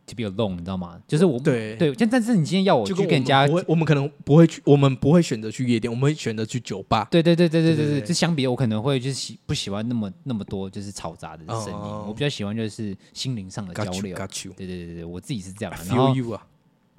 [0.08, 1.02] To be alone，你知道吗？
[1.08, 7.08] 就是我对对，但但是你今天要我去跟人家，我们可能不会去，我们不会选择去夜店，我们会选择去酒吧。
[7.10, 11.74] 对对对对对对对，就相比我可能会就是喜不喜欢那么那么多就是嘈杂的声音，
[12.08, 14.16] 我比较喜欢就是心灵上的交流。
[14.56, 15.74] 对对对对，我自己是这样。
[15.88, 16.22] 然后对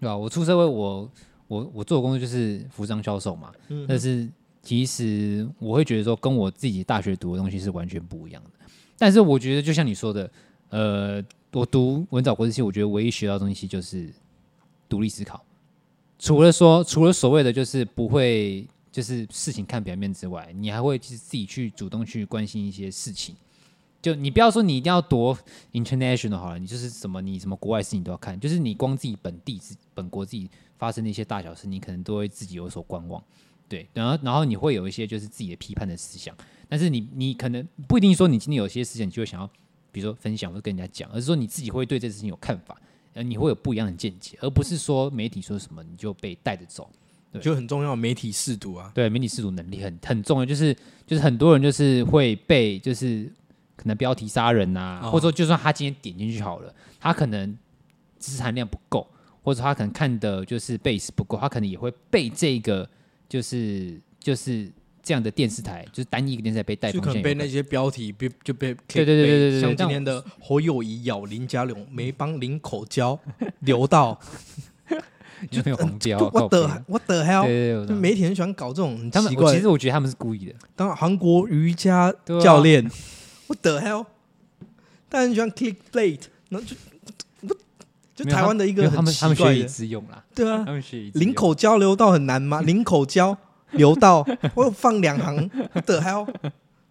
[0.00, 0.16] 吧？
[0.16, 1.08] 我出社会，我
[1.46, 3.52] 我我做的工作就是服装销售嘛。
[3.86, 4.28] 但是
[4.64, 8.50] 其实我会觉得说，跟我自己大学读的东西是完全不一样的。
[8.98, 10.28] 但是我觉得，就像你说的，
[10.70, 11.22] 呃。
[11.56, 14.12] 我读文藻国际系，我觉得唯一学到的东西就是
[14.90, 15.42] 独立思考。
[16.18, 23.34] 除了说，除了所谓的就是不会就是事情看表面之外，你还会就是自己去主动去关心一些事情。
[24.02, 25.34] 就你不要说你一定要多
[25.72, 28.38] international 好了，你就是什么你什么国外事情都要看。
[28.38, 29.58] 就是你光自己本地
[29.94, 33.22] 本国自己发生的一些大小事，你可能都会自己有所观望。
[33.66, 36.36] 对，然后然后你会有一些就是自己的批判的思想。
[36.68, 39.50] 但是你你可能不一定说你今天有些事情你就会想要。
[39.96, 42.76] 比如说分享或者跟人家讲，而是说你自己会对这事情有看法，
[43.14, 46.90] 呃，你会有不一样的见解，而不是说媒体说什么你就被带着走，
[47.32, 47.96] 对，就很重要。
[47.96, 53.24] 媒体试读啊，对，媒体试读能力很很重要，就是就是很多人就是会被就是
[53.74, 57.56] 可能标题杀人呐，哦、或者说就算他今天点进去好了，他可能
[58.18, 59.08] 知识含量不够，
[59.42, 62.86] 或者他可能看的就是 base 不够，他可能也会被这个
[63.30, 64.70] 就是就是。
[65.06, 73.16] 这样的电视台就是单一一个电视台被带风向，就可能被那些标题被就被对对对对对，像今天的侯友谊咬林家龙，没帮林口交
[73.60, 74.18] 流到，
[75.48, 76.18] 就没有红标。
[76.34, 79.54] 我的我的 hell，对对对，媒体很喜欢搞这种很奇怪。
[79.54, 80.54] 其实我觉得他们是故意的。
[80.74, 82.90] 当韩国瑜伽教练，
[83.46, 84.04] 我的 hell，
[85.08, 86.74] 但很喜欢 click plate，然后就
[88.16, 90.24] 就台湾的一个很奇怪的致用啦。
[90.34, 90.66] 对啊，
[91.14, 92.60] 林口交流道很难吗？
[92.66, 93.38] 林口交。
[93.76, 95.48] 流到我有放两行
[95.86, 96.26] 的，还要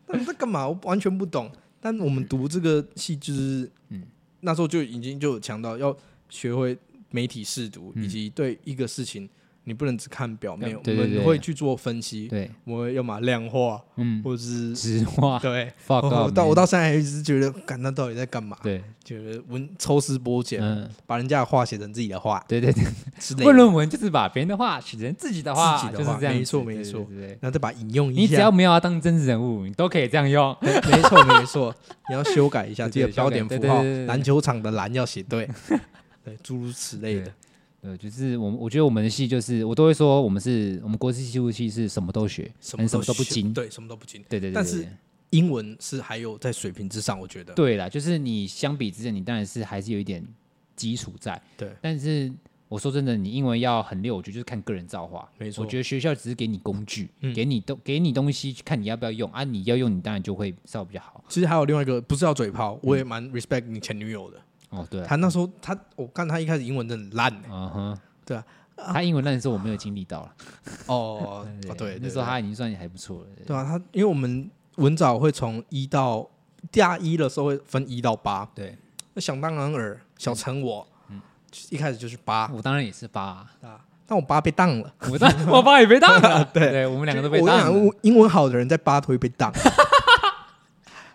[0.08, 0.68] 那你在干嘛？
[0.68, 1.52] 我完全不懂。
[1.80, 4.04] 但我们读这个戏，就是嗯，
[4.42, 5.96] 那时候就已经就有强调要
[6.30, 6.76] 学会
[7.12, 9.30] 媒体试读，以及对一个事情
[9.68, 12.28] 你不能只看表面，我们会去做分析。
[12.28, 15.72] 对，我们要么量化，嗯，或者是直化，对。
[15.88, 18.56] 我到我到现在还一直觉得，干那到底在干嘛？
[18.62, 22.84] 对，觉得文抽丝剥茧，嗯，把人家的话写成自己的话，对对对，
[23.20, 23.52] 之 类的。
[23.52, 28.22] 论文就是把别人的话写成自己的话，就是这样子，没错没错对然后再把引用一下。
[28.22, 30.56] 你只要没有要当真实人物，你都可以这样用。
[30.62, 31.76] 没没错没错，
[32.10, 35.50] 你要修改一下这对个标点符号，篮球场的篮要写对，
[36.24, 37.32] 对，诸如此类的。
[37.86, 43.54] 对，就是我们，我觉得我们的戏就是，我都会说我们是我们国际技术系是什么都学，什么什么都不精。
[43.54, 44.24] 对，什么都不精。
[44.28, 44.88] 对对对，但是
[45.30, 47.54] 英文是还有在水平之上，我觉得。
[47.54, 50.26] 对啦，就是你相比之下，你当然是还是有一点
[50.76, 51.40] 基础在。
[51.56, 52.32] 对，但是
[52.68, 55.30] 我说真的，你英文要很溜，我觉得就是看个人造化。
[55.38, 59.44] 没错，我觉得学校只是给你工具，嗯、给你东给你东西，看你要不要用啊。
[59.44, 61.24] 你要用，你当然就会稍微比较好。
[61.30, 64.42] 其实还有另外一个，不是要嘴炮，我也蛮 respect 你前女友的。
[64.76, 67.50] 哦，对、啊，他那时候他，我看他一开始英文真的很烂、欸。
[67.50, 68.44] 嗯哼，对啊，
[68.94, 70.34] 他英文烂的时候我没有经历到了。
[70.88, 73.28] 哦，对，那时候他已经算还不错了。
[73.46, 76.30] 对啊，他因为我们文藻会从一到
[76.72, 78.48] 大一的时候会分一到八。
[78.54, 78.78] 对，
[79.14, 81.22] 那想当然尔，小陈我，嗯，
[81.70, 82.52] 一开始就是八。
[82.54, 84.94] 我当然也是八啊，但我八被当了。
[85.10, 86.44] 我当 我八也被当了。
[86.54, 87.96] 对，对，我们两个都被我当了。
[88.02, 89.52] 英文好的人在八都会被当。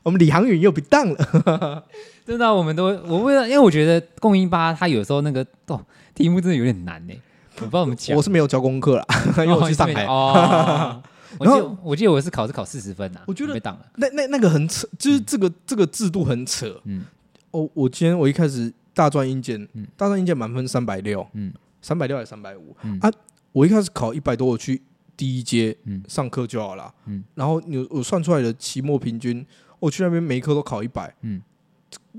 [0.02, 1.84] 我们李航宇又被当了。
[2.30, 7.14] 真的，我们都我为了，因为我觉得共英八它有时候那个哦题目真的有点难呢，
[7.56, 8.16] 我不知道怎么讲。
[8.16, 9.04] 我是没有交功课啦，
[9.44, 10.06] 因为我去上海。
[10.06, 11.02] 哦，
[11.40, 13.86] 我记得我记得我是考试考四十分呐，我觉得被挡了。
[13.96, 16.80] 那那那个很扯，就是这个这个制度很扯。
[16.84, 17.04] 嗯，
[17.50, 19.66] 哦，我今天我一开始大专英检，
[19.96, 23.10] 大专英检满分三百六，嗯，三百六还是三百五啊？
[23.50, 24.80] 我一开始考一百多，我去
[25.16, 26.94] 第一阶上课就好了。
[27.06, 29.44] 嗯，然后你我算出来的期末平均，
[29.80, 31.42] 我去那边每一科都考一百，嗯。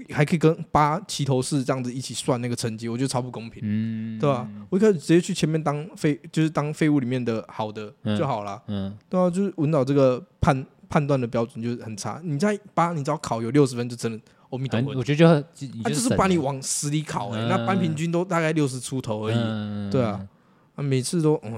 [0.10, 4.50] 还可以跟八齐头四这样子一起算那个成绩，我觉得超不公平，嗯，对吧、啊？
[4.70, 12.20] 我一开始直接去前面当废，就是当废物里面的好的就好了，嗯，对啊，就是文导这个判判断的标准就是很差。
[12.24, 14.94] 你在八，你只要考有六十分，就真的阿弥陀佛。
[14.96, 15.26] 我觉得就
[15.84, 20.28] 他就、是把你往死里考、欸，哎、嗯，那班平均都大概六十出头而已，嗯、对啊，
[20.76, 21.54] 啊，每次都嗯，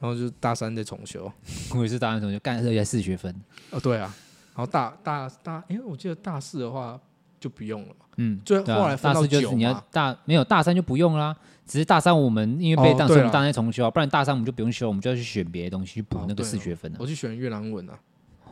[0.00, 1.30] 然后就大三再重修，
[1.76, 3.34] 我也是大三重修，干了才四学分，
[3.70, 4.14] 哦，对啊，
[4.54, 6.98] 然后大大大，哎、欸，我记得大四的话。
[7.42, 16.94] 就不用了嘛，嗯，最后来分到大四就是你要大没有大三就不用啦，只是大三我们因为被当时我们大三重修，啊不然大三我们就不用修，我们就要去选别的东西去补那个四学分。
[17.00, 17.98] 我去选越南文啊，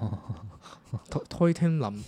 [1.08, 2.04] 推推天林，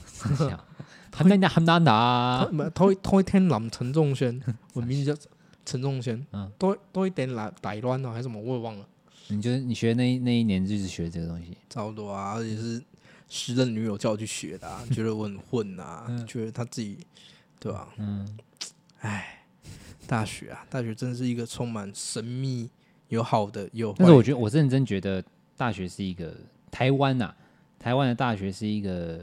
[1.14, 4.42] 很难很难 拿，推推天林陈仲轩，
[4.74, 5.22] 我名字叫
[5.64, 8.84] 陈仲轩，嗯，推推点来台湾啊还是什么我也忘了。
[9.28, 12.82] 你觉得你学那那一年就是学这个东西，差不多啊，而且是。
[13.34, 16.98] 时任女友叫我去学的、啊， 觉得我很混啊，嗯、觉得他自己，
[17.58, 17.88] 对吧、啊？
[17.96, 18.38] 嗯，
[19.00, 19.42] 哎，
[20.06, 22.68] 大学啊，大学真是一个充满神秘，
[23.08, 23.94] 有好的，有。
[23.96, 25.24] 但是我觉得，我认真觉得
[25.56, 26.36] 大学是一个
[26.70, 27.36] 台湾呐、啊，
[27.78, 29.20] 台湾的大学是一个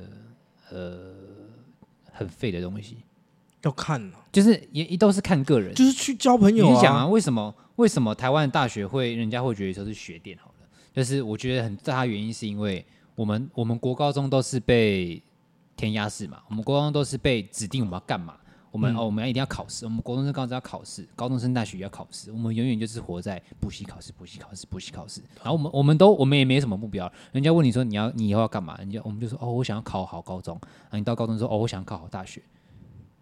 [0.71, 1.13] 呃
[2.11, 2.97] 很废的东西。
[3.61, 6.73] 要看、啊，就是也也都是看个人，就是去交朋友啊。
[6.73, 10.67] 你想啊，为什么为什么台湾的大学会人家会觉得说是学店好了？
[10.95, 12.83] 就是我觉得很大原因是因为。
[13.19, 15.21] 我们我们国高中都是被
[15.75, 18.37] 填鸭式嘛，我们国高中都是被指定我们要干嘛，
[18.71, 25.19] 我们、嗯、哦我们要一定要考试，我们国中生高中要考试，高中生大学也要考试，我们永远就是活在补习考试、补习考试、补习考试。
[25.43, 30.57] 然后我们我们都我们也没什么目标，人家问你说你要你以后要干嘛，人家我们就说哦我想要考好高中，
[30.89, 32.41] 啊你到高中说哦我想要考好大学。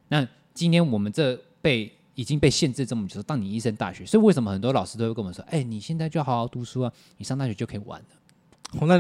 [0.10, 8.07] 那今天我们这被已经被限制这么久，当你一升大学，所以为什么很多老师都会跟我们说，哎你现在就要好好读书啊，你上大学就可以玩了。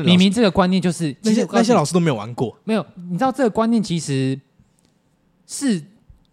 [0.05, 2.85] 明明这个观念就是那些那些老师都没有玩过，没有。
[2.95, 4.39] 你知道这个观念其实
[5.45, 5.83] 是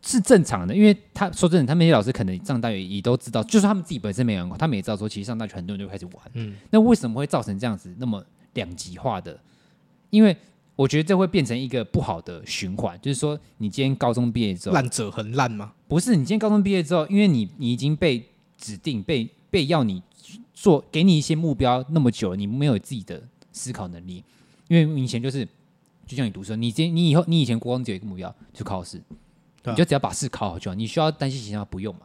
[0.02, 6.14] 是正常的，因为他说真的，他们那些老师可能上大学也都知道，就是他们自己本身没玩过，他们也知道说，其实上大学很多人就开始玩。
[6.34, 9.36] 嗯，那为什么会造成这样子那么两极化的？
[10.10, 10.36] 因为
[10.76, 15.72] 我觉得这会变成一个不好的循环，就是说，你今天高中毕业之后，烂者很烂吗？
[15.88, 18.24] 不是，你今天高中毕业之后，因为你你已经被
[18.56, 20.00] 指定被被要你。
[20.54, 24.24] 做给你一些目标那么久，你没有自己的思考能力，
[24.68, 25.46] 因为以前就是
[26.06, 28.98] 就像你读书，你今你以后你以前国光只有一个目标，就考试，
[29.64, 30.74] 啊、你就只要把试考好就好。
[30.74, 32.02] 你需要担心其他不用嘛？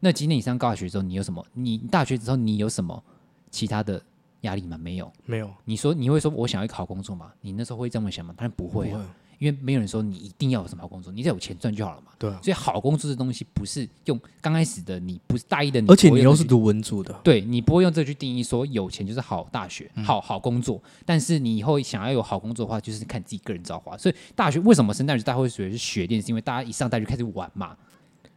[0.00, 1.44] 那今天你上大学之后，你有什么？
[1.54, 3.02] 你大学之后你有什么
[3.50, 4.02] 其他的
[4.42, 4.76] 压力吗？
[4.78, 5.50] 没有，没有。
[5.64, 7.32] 你说你会说我想要考工作吗？
[7.40, 8.34] 你那时候会这么想吗？
[8.36, 9.14] 当然不会啊。
[9.38, 12.12] 因为没有人说你一定要有什么好工作，你只要有钱赚就好了嘛。
[12.18, 20.82] 对啊，所以好工作这东西不是用刚开始的你，不是大一的你，而且你又是读文组的，对，你不会用这个去定义说有钱就是好大学、嗯、好好工作。
[21.06, 23.96] 但是你以后想要有好工作的话，就是看自己个人造化。
[23.96, 27.76] 所以大学为什么升大学大会属于是学店，是因为大家一上大学就开始玩嘛。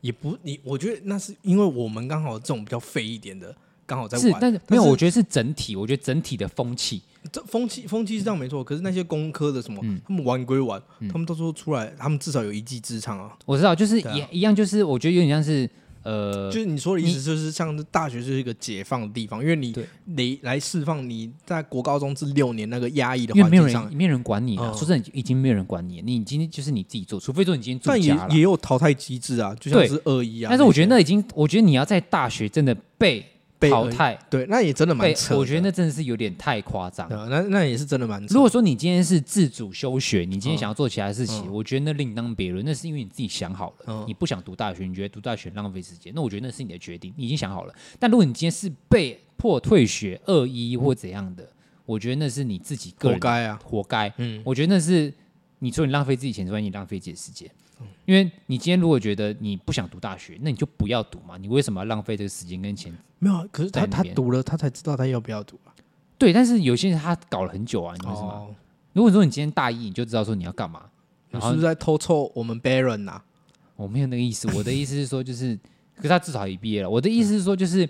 [0.02, 4.28] 也不，你我觉得那是因为我们刚好这种比较废一点的，刚好在玩。
[4.28, 7.02] 是，但是没有，我觉得是整体，我觉得整体的风气，
[7.32, 8.64] 这风气风气是这样没错。
[8.64, 13.38] 可是那些工科的什么，他们玩归玩，他们到时候出来，他们至少有一技之长啊。
[13.46, 15.70] 我知道，就是也一样，就是我觉得有点像是。
[16.04, 19.72] 呃，就是你说的意思，就是像大学就是一个解放的地方，因为你
[20.06, 24.74] 你来释放你在国高中这六年那个压抑的环境上，没有人管你了。
[24.74, 28.20] 说真的，已经没有人管你，你今天就是你自己做，除非说你今天做家了。
[28.22, 30.50] 但也也有淘汰机制啊，就像是恶意啊。
[30.50, 33.24] 但是我觉得那已经，我觉得你要在大学真的被。
[33.70, 35.38] 淘汰，对，那也真的蛮扯。
[35.38, 37.08] 我觉得那真的是有点太夸张。
[37.10, 38.34] 那那也是真的蛮扯。
[38.34, 42.66] 如果说你今天是自主休学，你今天想要做其他事情，我觉得那另当别论。
[42.66, 47.74] 那是因为你自己想好了，你不想读大学，你觉得读大学浪费时间，那我觉得那是你的决定，你已经想好了。
[48.00, 51.48] 但如果你今天是被迫退学、二一或怎样的，
[51.86, 54.14] 我觉得那是你自己个人活该啊，活该。
[54.18, 55.14] 嗯，我觉得那是
[55.60, 57.50] 你说你浪费自己钱之外，你浪费自己的时间。
[58.06, 61.38] 因为你今天如果觉得你不想读大学，那你就不要读嘛。
[61.38, 62.94] 你为什么要浪费这个时间跟钱？
[63.20, 65.74] 没有啊，可是他他读了，他才知道他要不要读啊。
[66.18, 68.28] 对，但是有些人他搞了很久啊，你为什么？
[68.28, 68.56] 哦、
[68.94, 70.84] 如果说你今天大一，你就知道说你要干嘛，
[71.30, 73.22] 你是不是在偷臭我们 Baron 呐？
[73.76, 75.56] 我没有那个意思，我的意思是说，就是，
[75.96, 76.90] 可是他至少也毕业了。
[76.90, 77.88] 我的意思是说，就是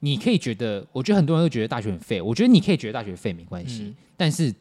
[0.00, 4.54] 你可以觉得，我觉得很多人都觉得大学很废，我觉得你可以觉得大学废没关系，嗯、但是。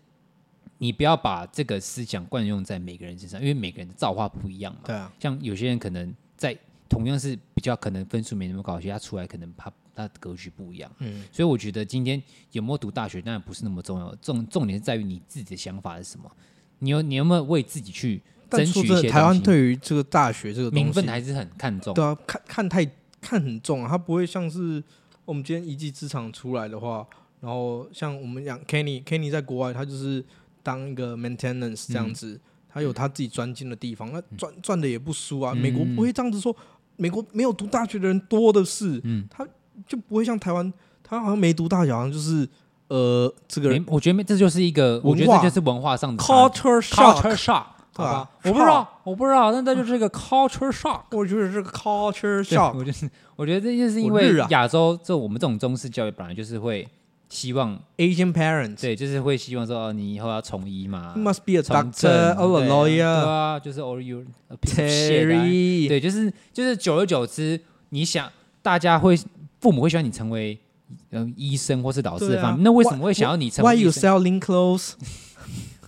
[0.79, 4.81] 你不要把这个思想惯用在每个人身上，因为每个人的造化不一样嘛。
[4.85, 6.55] 对啊，像有些人可能在
[6.87, 10.91] 同样是比较可能分数没那么高，其实他出来可能他他格局不一样。
[10.99, 12.21] 嗯，所以我觉得今天
[12.51, 16.31] 有没有读大学当然不是那么重要，重重点是在于你自己的想法是什么。
[16.79, 19.09] 你有你有没有为自己去争取一些？
[19.09, 21.93] 台湾对于这个大学这个名分还是很看重。
[21.95, 22.85] 对啊，看看太
[23.19, 24.83] 看很重啊，他不会像是
[25.25, 27.05] 我们今天一技之长出来的话，
[27.41, 30.23] 然后像我们讲 Kenny Kenny 在国外，他就是。
[30.67, 35.53] 当一个 maintenance 这样子，嗯、他有他自己专精的地方，那赚赚的也不输啊。
[35.55, 36.53] 嗯、美国不会这样子说，
[36.97, 39.47] 美国没有读大学的人多的是，嗯、他
[39.87, 42.45] 就不会像台湾，他好像没读大学，好像就是
[42.89, 48.29] 呃，这个人，我觉得这就是一个，我觉得这就是文化上的 culture shock，对吧？
[48.43, 51.03] 我不知道，我不知道，但这就是一个 culture shock。
[51.11, 56.85] 我觉得这个 culture shock，我就是，我觉得这就是因为亚洲，就我们这种中式教育本来就是会。
[57.29, 61.13] 希望 Asian parents 对，就是会希望说，哦，你以后要从医嘛。
[61.15, 62.95] You must be a doctor or a lawyer。
[62.97, 64.23] 对啊，就是 or you
[64.61, 65.87] Terry。
[65.87, 67.59] 对，就是就是久而久之，
[67.89, 69.17] 你想大家会
[69.59, 70.57] 父母会希望你成为
[71.11, 74.93] 嗯医生或是老师的方面，那为什么会想要你成为？Why you selling clothes？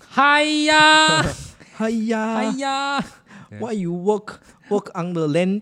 [0.09, 1.23] 嗨呀，
[1.75, 3.05] 嗨呀，嗨呀
[3.59, 5.61] ！Why you work work on the land？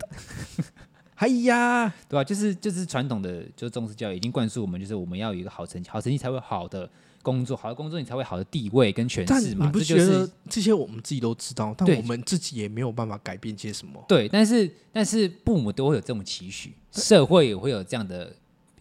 [1.17, 2.23] 哎呀，对吧？
[2.23, 6.87] 就是就是传统的，就是中式教育已经灌输我们，就是我们要有一个好成绩，好成绩才会好的
[7.23, 9.65] 工作，好的工作你才会好的地位跟权势嘛。
[9.65, 14.03] 你不觉得这些我们自己都知道，但我们自己也没有办法改变些什么？
[14.07, 18.31] 对，但是但是父母都会有这种期许，社会也会有这样的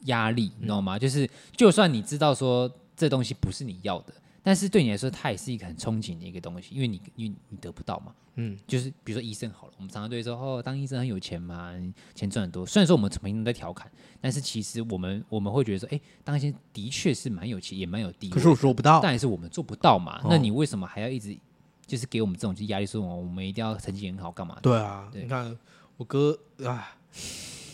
[0.04, 0.98] 压力，你知道吗？
[0.98, 4.12] 就是就算你知道说这东西不是你要的。
[4.46, 8.14] 但是对你来说，它也是一个很憧憬的一个东西，因为你，因为你得不到嘛。
[8.36, 11.72] 嗯，就是比如说医生好了，我们常常对说，哦，当医生很有钱嘛，
[12.14, 12.64] 钱赚很多。
[12.64, 13.90] 虽然说我们平常在调侃，
[14.20, 18.34] 但是其实我们我们会觉得说，哎，当医生的确是蛮有钱，也蛮有地位。
[18.34, 20.20] 可是我做不到，但也是我们做不到嘛。
[20.22, 21.36] 哦、那你为什么还要一直
[21.84, 24.56] 就是给我们这种压力，说我们一定要成绩很好，干嘛？
[24.62, 25.58] 对啊，对你看
[25.96, 26.96] 我哥啊，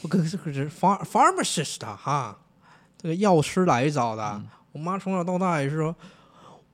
[0.00, 2.38] 我哥是个是 ph pharmacist 哈，
[2.96, 4.24] 这个药师来找的。
[4.36, 5.94] 嗯、我妈从小到大也是说。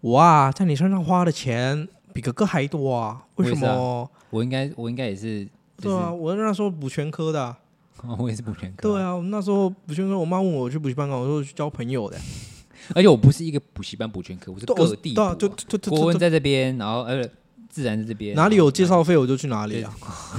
[0.00, 3.24] 我啊，在你身上花的钱比哥哥还多啊！
[3.36, 3.66] 为什么？
[3.68, 5.48] 我，我应该，我应该也是。
[5.80, 7.54] 对啊，我那时候补全科的。
[8.02, 8.82] 哦， 我也是补全科。
[8.82, 12.16] 对啊，我那时候补全科，我妈问我去补习班干嘛，我说去交朋友的。
[12.94, 15.34] 而且我不是一个补习班补全科，我是各地补。
[15.34, 17.28] 就就就国文在这边，然后呃，
[17.68, 18.34] 自然在这边。
[18.36, 19.92] 哪里有介绍费我就去哪里啊！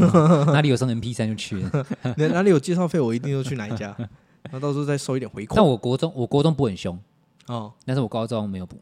[0.52, 1.64] 哪里有送 MP 三就去。
[2.16, 3.96] 哪里有介绍费我一定就去哪一家，
[4.52, 5.56] 那到时候再收一点回扣。
[5.56, 6.98] 但我国中，我国中补很凶
[7.48, 8.78] 哦，但是我高中没有补。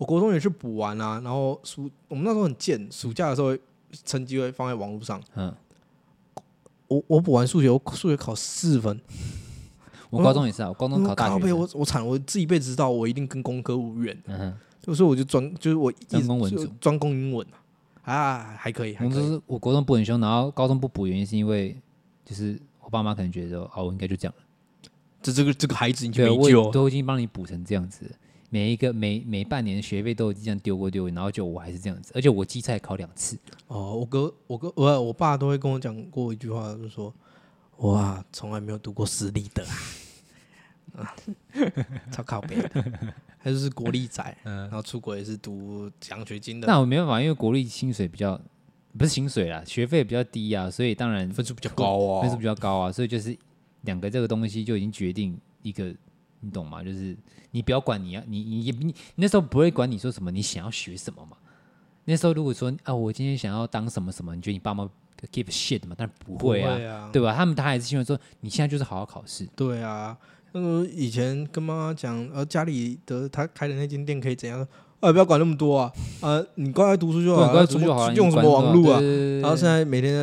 [0.00, 3.54] 我国中也是补完啊，然后暑我们那时候很贱，暑假的时候
[4.06, 5.22] 成绩会放在网络上。
[5.34, 5.54] 嗯，
[6.88, 8.98] 我我补完数学，我数学考四分。
[10.08, 11.52] 我高中也是啊，我高中考大学。
[11.52, 14.18] 我我惨，我这一辈子知道我一定跟工科无缘。
[14.24, 17.46] 嗯哼，所以我就专就是我专攻文组，专攻英文
[18.02, 18.96] 啊，还可以。
[18.98, 21.76] 我就是我国中补很凶，然后高中不补，原因是因为
[22.24, 24.42] 就是我爸妈可能觉得哦，我应该就这样了。
[25.20, 28.10] 这这个这个孩子你就没救，都已经帮你补成这样子。
[28.50, 33.38] 每一个每每半年的学费都这样丢过丢过，然后就我还是这样子，而且我基测考两次。
[33.68, 37.14] 哦，我哥我哥我我爸都会跟我讲过一句话，就是说，
[37.78, 39.64] 哇，从来没有读过私立的
[40.96, 41.14] 啊，
[42.10, 42.84] 超靠北的，
[43.38, 46.66] 还是国立仔，嗯，然后出国也是读奖学金的。
[46.66, 48.40] 那我没办法，因为国立薪水比较
[48.98, 53.38] 不是薪水啦，学费比较低啊，所以当然分数比较高啊，分数比较高啊，所以就是
[53.82, 55.38] 两个这个东西就已经决定。
[55.62, 55.94] 一个，
[56.40, 56.82] 你懂吗？
[56.82, 57.16] 就是
[57.50, 61.36] 你不要管你要你你你，你那时候不会管你说什么，你想要学什么嘛。
[62.04, 64.88] 那时候如果说啊，我今天想要当什么什么，你觉得你爸妈
[65.30, 65.94] give a shit 吗？
[65.96, 67.34] 但不会啊，对吧？
[67.34, 69.46] 他们他还是希望说你现在就是好好考试。
[69.54, 70.16] 对啊，
[70.52, 74.66] 那个以前跟妈妈讲，呃，家里的他开的那间店可以怎样？
[75.00, 75.92] 啊，不要管那么多啊！
[76.20, 78.12] 呃，你乖乖读书就好，乖乖读书就好。
[78.12, 79.00] 用什么网络啊？
[79.40, 80.14] 然后现在每天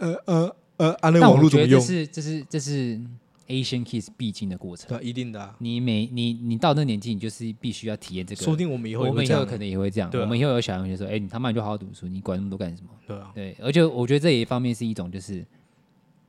[0.00, 1.80] 呃呃呃按那个网络怎么用？
[1.80, 3.00] 这是这是这是
[3.48, 4.88] Asian kids 必经的过程。
[4.88, 5.54] 对，一定的。
[5.58, 8.42] 你每你你到那年纪，你就是必须要体验这个。
[8.42, 10.10] 说不定我们以后，我们以后可能也会这样。
[10.14, 13.30] 我们以后有小同学说：“哎，你他妈你就好好读书，你管那么多干什么？”对啊。
[13.34, 15.44] 对，而且我觉得这一方面是一种，就是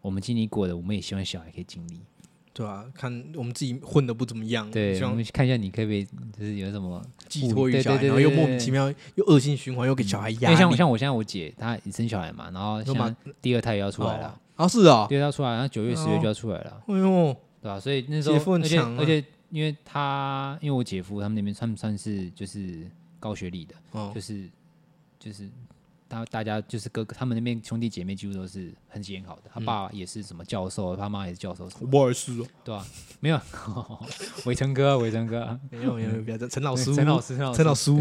[0.02, 2.00] 我们经历过的，我们也希望小孩可以经历。
[2.54, 10.56] 对啊，看我们自己混的不怎么样，对，我们看一下你可不可以，就是有什么寄托于小孩，然后又莫名其妙又恶性循环，又给小孩压力。
[10.56, 17.80] 像像我现在我姐她生小孩嘛，然后像第二胎也要出来了，啊是啊，第二胎要出来，然后九月十月就要出来了，哎呦，对吧？
[17.80, 22.90] 所以那时候而且而且因为他因为我姐夫他们那边他们算是就是
[23.20, 23.76] 高学历的，
[24.14, 24.50] 就是
[25.20, 25.50] 就是。
[26.08, 29.50] 他大家就是哥哥，他们那边兄弟姐妹几乎都是很很好的。
[29.52, 31.68] 他爸也是什么教授，他妈也是教授。
[31.88, 32.86] 不好意思哦，对吧？
[33.20, 33.42] 没有，
[34.46, 37.92] 伟成哥，伟成哥，没有没有，不要这陈老师，陈老师，陈老师。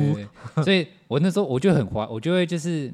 [0.62, 2.92] 所以我那时候我就很怀，我就会就是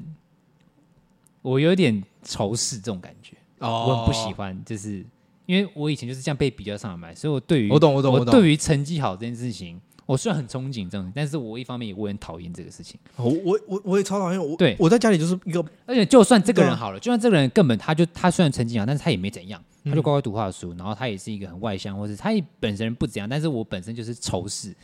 [1.41, 3.35] 我有点仇视这种感觉，
[3.69, 5.05] 我很不喜欢，就是
[5.45, 9.79] 因为我以前就是这样被比较上来，所以我对于我懂我懂我懂，对于成绩好这件事情。
[10.07, 12.99] 我虽然很憧憬这种，但是我一方面也我很讨厌这个事情。
[13.15, 14.45] 我我我我也超讨厌。
[14.45, 24.75] 我对我在家里就是一个，而且就算这个人好了，就算这个人根本他就他虽然成绩好，但是他也没怎样，他就乖乖读他的书，然后他也是一个很外向，或是他也本身不怎样，但是我本身就是仇视，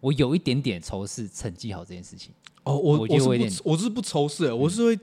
[0.00, 2.32] 我有一点点仇视成绩好这件事情。
[2.64, 4.98] 哦，我我是不我是不仇视，我是会，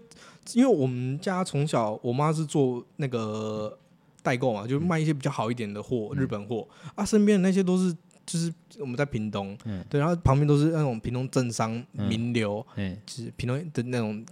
[0.54, 3.78] 因为我们家从小我妈是做那个
[4.24, 6.68] 代购嘛，就卖一些比较好一点的货，日本货。
[6.96, 7.96] 啊，身边的那些都是。
[8.32, 14.24] 就是我们在屏东，嗯、对，然后旁边都是那种屏东政商名流，嗯、就是屏东的那种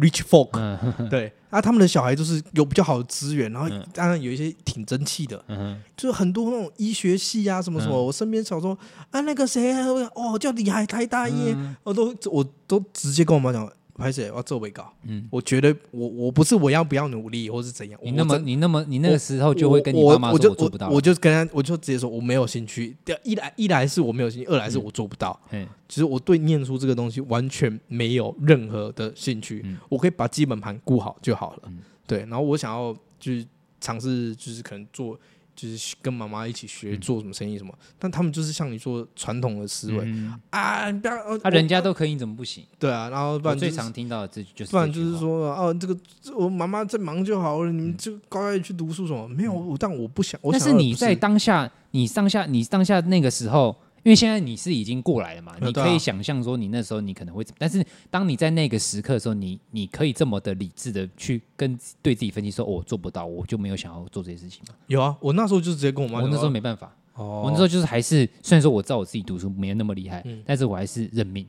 [0.00, 0.78] rich folk，嗯、
[1.10, 8.72] 对，啊，他们的小孩就是有比较好的资源，然后当然有一些挺争气的，嗯、就是很多那种医学系啊什么什么，嗯、我身边小时候
[9.10, 9.70] 啊那个谁，
[10.14, 13.70] 哦叫李海台大医，嗯、我都我都直接跟我妈讲。
[13.96, 14.92] 拍谢，我要做被告。
[15.04, 17.98] 嗯，我觉得我我不是我要不要努力，或是怎样。
[18.02, 22.96] 你那么你那么你那个时候就会跟你爸妈说我做不到，我就跟他我就直接说我没有兴趣。
[23.22, 25.38] 一来一来是我没有兴趣，二来是我做不到。
[25.50, 29.64] 嗯，其实我对念书这个东西完全没有任何的兴趣。
[29.88, 31.72] 我可以把基本盘顾好就好了。
[32.06, 33.46] 对，然后我想要就是
[33.80, 35.18] 尝试，就是可能做。
[35.54, 40.06] 就是跟妈妈一起学做什么生意什么，但他们就是像你说传统的思维
[40.50, 42.64] 啊，不要，啊人家都可以，你怎么不行？
[42.78, 45.96] 对啊，然后不然最常听到的这句就是，不然就是说哦，这个
[46.36, 49.28] 我妈妈在忙就好了，你们就乖乖去读书什么？
[49.28, 50.40] 没有，但我不想。
[50.50, 53.76] 但是你在当下，你当下，你当下那个时候。
[54.04, 64.74] 因为现在你是已经过来了嘛，你可以想象说你那时候你可能会怎么，但是当你在那个时刻的时候，你你可以这么的理智的去跟对自己分析说，我做不到，我就没有想要做这些事情嘛？
[64.88, 71.46] 有啊，我那时候就直接跟我妈，我那时候没办法，我那时候就是还是虽然说我知道我自己读书没有那么厉害，但是我还是认命。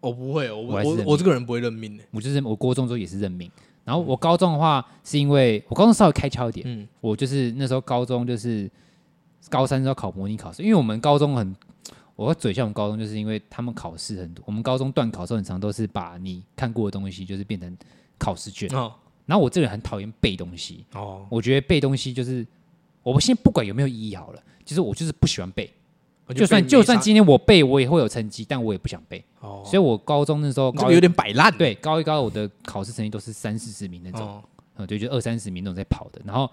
[0.00, 3.50] 我不会，我我我这个人不会认命的，我就是我高中时候也是认命，
[3.84, 8.68] 然后我高中的话是因为我高中稍微开窍一点，嗯，我就是那时候高中就是
[9.50, 11.54] 高三时候考模拟考试，因为我们高中很。
[12.14, 14.44] 我嘴像我们高中，就是因为他们考试很多。
[14.46, 17.76] 我们高中段考试很常都是把你看过的东西，就是变成
[18.18, 18.68] 考试卷。
[18.76, 18.92] 哦。
[19.24, 20.84] 然后我这个人很讨厌背东西。
[20.94, 21.26] 哦。
[21.30, 22.46] 我觉得背东西就是，
[23.02, 25.72] 我们先不管有没有意义好了，其实我就是不喜欢背。
[26.34, 29.24] 就算就算今天我背，我也会有成绩，但我也不想背。
[29.40, 29.62] 哦。
[29.64, 31.52] 所以我高中那时候高有点摆烂。
[31.56, 34.20] 对，高一高二我的考试成绩都是三四十名那种。
[34.20, 34.42] 哦。
[34.76, 36.50] 嗯，对，就二三十名那种在跑的，然后。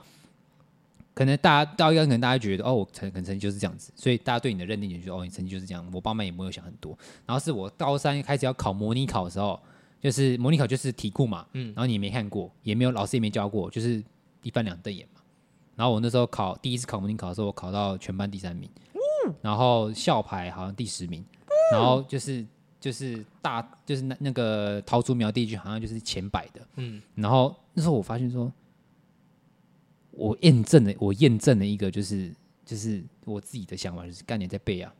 [1.13, 5.85] 可能大家到一个，可能大家觉得哦，我成可能成绩就是这样子，所以大家对你的认定就是哦，你成绩就是这样。
[5.91, 6.97] 我爸妈也没有想很多。
[7.25, 9.59] 然后是我高三开始要考模拟考的时候，
[9.99, 14.01] 就是模拟考就是题库嘛，嗯，然后你也没看过，也没有老师也没教过，就是
[14.43, 15.21] 一翻两瞪眼嘛。
[15.75, 18.69] 然后我那时候考第一次考模拟考的时候，我考到全班第三名，
[19.41, 21.25] 然后校排好像第十名，
[21.73, 22.45] 然后就是
[22.79, 28.49] 就是大就是那那个桃竹苗地区好像就是前百的，嗯，然后那时候我发现说。
[30.19, 32.31] 我验证了，我验证了一个，就是
[32.65, 34.93] 就是我自己的想法，就是干点在背啊，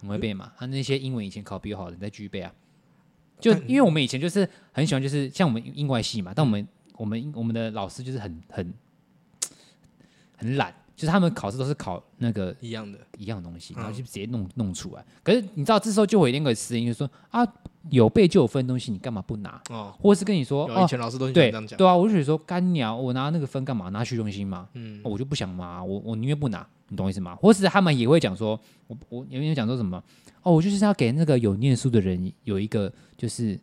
[0.00, 0.52] 很会背嘛。
[0.58, 2.52] 他那些英文以前考比较好的，你再继续背啊。
[3.40, 8.74] 就因为我们以前就是很喜欢，就是像我们英外系嘛，但我们我们我们的老师就是很很
[10.36, 15.04] 很懒，就是他们考试都是考那个一样的，一样的东西，然后就直接弄弄出来。
[15.22, 17.46] 可是你知道，这时候就会有那个声音，就说啊，
[17.90, 19.62] 有背就有分东西，你干嘛不拿？
[19.70, 23.90] 哦，或者是跟你说，以前老师都对这样讲，对啊，我就觉得说干鸟，我拿那个分干嘛？
[23.90, 24.68] 拿虚荣心嘛。
[24.72, 27.36] 嗯，我就不想拿，我我宁愿不拿，你懂我意思吗？
[27.36, 30.02] 或是他们也会讲说，我我有没有讲说什么？
[30.42, 33.56] 哦，我就是要给那个有念书的人有一个，就是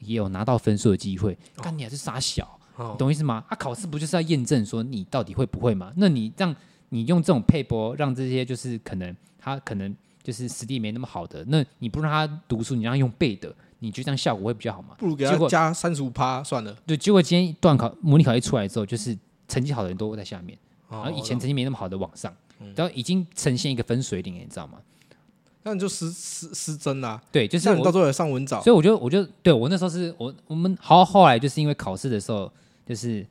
[0.00, 1.34] 也有拿到分数的机会。
[1.62, 3.42] 干你还是傻小，懂我意思吗？
[3.48, 5.90] 啊，考试不就是要验证说你到底会不会吗？
[5.96, 6.54] 那你这样。
[6.94, 9.92] 你用这种配播，让这些就是可能他可能
[10.22, 14.94] 就是实力没那么好的，那你不让他读书，你让他用背的，你觉得这样效果会比较好吗？
[14.96, 16.72] 不如给他加三十五趴算了。
[16.86, 19.18] 对，结果今天段考模拟考一出来之后，就是
[19.48, 20.56] 成绩好的人都在下面，
[20.88, 22.32] 然后以前成绩没那么好的往上，
[22.76, 24.78] 然后已经呈现一个分水岭，你知道吗？
[25.64, 27.20] 那你就失失失真啦。
[27.32, 32.48] 对，就是你到最后上文藻，所以我就我就对我那时候是我我们好后来就是因为考试的时候
[32.86, 33.26] 就是。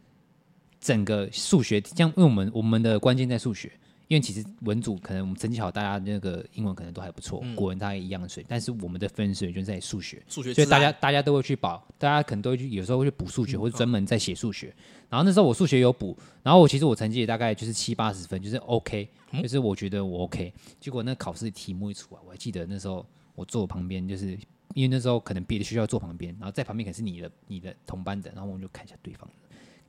[0.83, 3.71] 整个数学，这样，因为我们我们的关键在数学，
[4.09, 14.67] 因为其实文组可能我们成绩好，大家那个英文可能都还不错，嗯、国文大概一样水，但是我们的分水就在数学，数学，所以大家大家都会去保，大家可能都会去，有时候会去补数学，或者专门在写数学。
[14.77, 19.07] 嗯、然后那时候我数学有补，然后我其实我成绩也大概就是七八十分，就是 OK，
[19.41, 20.53] 就是我觉得我 OK。
[20.81, 23.05] 结果那考试题目一出来，我还记得那时候
[23.35, 24.37] 我坐我旁边，就是
[24.73, 29.29] 因为那时候可能别的学校坐旁边，然后在旁边可能是你的你的同班的，然后我们就看一下对方，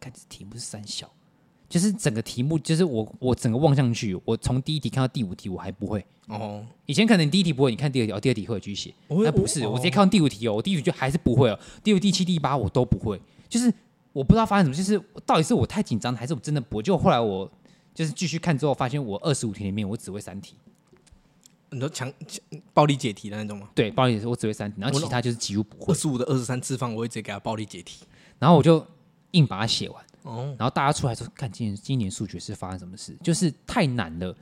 [0.05, 1.11] 看这题目是三小。
[1.67, 6.05] 就是整个题目，就是我我整个望上去，我从第一题看到第五题，我还不会。
[6.29, 8.95] 哦，以前可能第一题不会，你看第二题，哦，第二题会继续写。
[9.09, 13.21] 那不是，我直接看到第五题哦，我第一题就还是不会哦，第五、第七、第八我都不会。
[13.49, 13.73] 就是
[14.13, 16.83] 我不知道发生什么，就是到底是我太紧张，还是我真的不会？
[16.83, 17.51] 就后来我
[17.93, 20.55] 就是继续看之后，发现我二十五题里面我只会三题。
[21.71, 22.41] 很多强强
[22.73, 23.69] 暴力解题的那种吗？
[23.75, 25.93] 对，暴力解题我只会三题，然后其他就是几乎不会。
[25.93, 28.05] 二十五的二十三次方，我会直接给他暴力解题，
[28.39, 28.87] 然后我就
[29.35, 30.05] 硬把它写完。
[30.23, 33.15] 哦，然后大家出来说，看今年今年数学是发生什么事？
[33.23, 34.35] 就是太难了，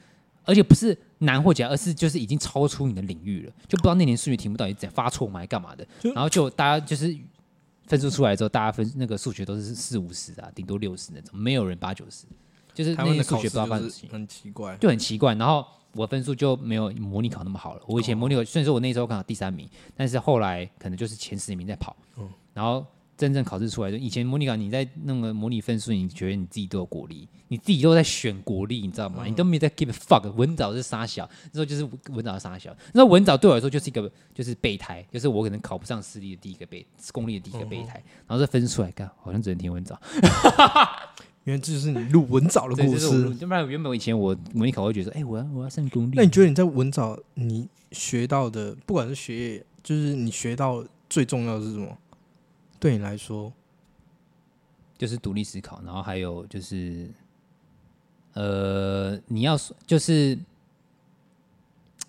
[0.44, 5.84] 而且不是难或简，而是就是已经超出你的领域了，就不知道那年数学题目到底怎发错吗，还干嘛的？
[6.14, 7.12] 然后就大家就是
[7.88, 12.26] 分数出来之后，大家分那个数学都是四五十啊，顶多六十那种，没有人八九十，
[12.72, 15.34] 就是那些数学不知道发生什么，很奇怪，就很奇怪。
[15.34, 17.82] 然后我分数就没有模拟考那么好了。
[17.88, 21.96] 我以前模拟考虽然说我那时候刚好第三名，但是后来可能就是前十名在跑，
[22.54, 22.86] 然后。
[23.22, 29.22] 真正考试出来，就以前模拟考，你在那个模拟分数，你觉得你自己都有国力，你自己都在选国力，你知道吗？
[29.24, 30.28] 嗯、你都没在 give a fuck。
[30.32, 32.76] 文藻是杀小，那时候就是文藻杀小。
[32.92, 38.02] 那文藻对我来说就是一个就是备胎，就是我可能考不上私立的第一个备，公立的第一个备胎。
[38.04, 39.96] 嗯、然后这分出来，看好像只能听文藻。
[41.44, 43.06] 原来这就是你录文藻的故事。
[43.40, 46.14] 要不然原本以前我模拟考会觉得说，哎、欸，我要我要上公立。
[46.16, 51.98] 那你觉得你在文藻你学到的，不管是学业，就是你学到最重要的是什么？
[52.82, 53.52] 对你来说？
[54.98, 57.08] 就是独立思考，然后还有就是，
[58.32, 59.56] 呃，你要
[59.86, 60.36] 就是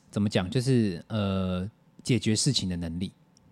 [0.10, 0.50] 怎么讲？
[0.50, 1.70] 就是呃，
[2.02, 3.12] 解决事情的能力。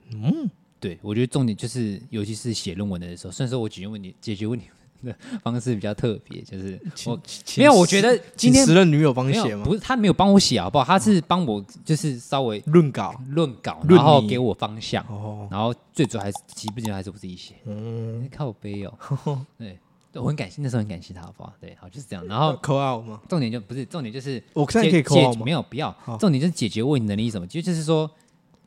[0.09, 0.49] 嗯，
[0.79, 4.65] 对，我觉得重点就是，尤其是写论文的时候，虽然说我解决问题，解决问题。
[5.43, 7.19] 方式比较特别，就是我
[7.57, 9.63] 没有，我觉得今天时任女友帮你写吗？
[9.65, 10.85] 不是，他没有帮我写，好不好？
[10.85, 15.05] 他是帮我，就是稍微论稿、论稿，然后给我方向。
[15.49, 17.55] 然后最主要还是，基本上还是我自己写。
[17.65, 19.45] 嗯，靠背哦。
[19.57, 19.77] 对，
[20.21, 21.53] 我很感谢，那时候很感谢他，好不好？
[21.59, 22.25] 对，好就是这样。
[22.27, 23.21] 然后扣 out 吗？
[23.29, 25.43] 重点就不是重点，就是我现在可以扣 out 吗？
[25.45, 25.95] 没有，不要。
[26.19, 27.47] 重点就是解决问题能力什么？
[27.47, 28.09] 就就是说，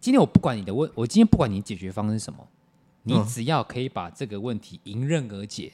[0.01, 2.39] 今天我不管你的问，我今天不管你解决方式是什么，
[3.03, 5.73] 你只要可以把这个问题迎刃而解。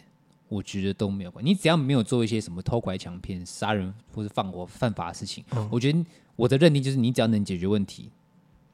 [0.51, 8.11] 我觉得都没有关，你只要没有做一些什么偷拐抢骗、杀人或者放火犯法的事情，嗯、我觉得我的认定就是你只要能解决问题，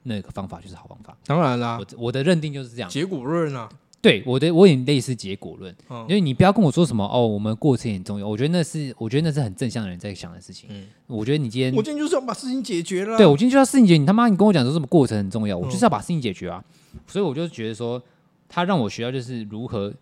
[0.04, 1.14] 那个方法就是好方法。
[1.26, 2.88] 当然啦，我我的认定就是这样。
[2.88, 3.68] 结果论啊，
[4.00, 8.26] 对，我的我也类似结果论，嗯、因为你不要跟我说什么哦，我们过程很重要。
[8.26, 10.70] 我觉得那是我觉得那是很正向的人在想的事情。
[10.72, 13.18] 嗯，我觉得你今天我今天就是要把事情解决了。
[13.18, 16.64] 对，我今天就要事情解决，你他妈你跟我讲说什么过程很重要，我就是要把事情解决啊。
[16.94, 18.02] 嗯、所以我就觉得说，
[18.48, 19.92] 他让我学到就是如何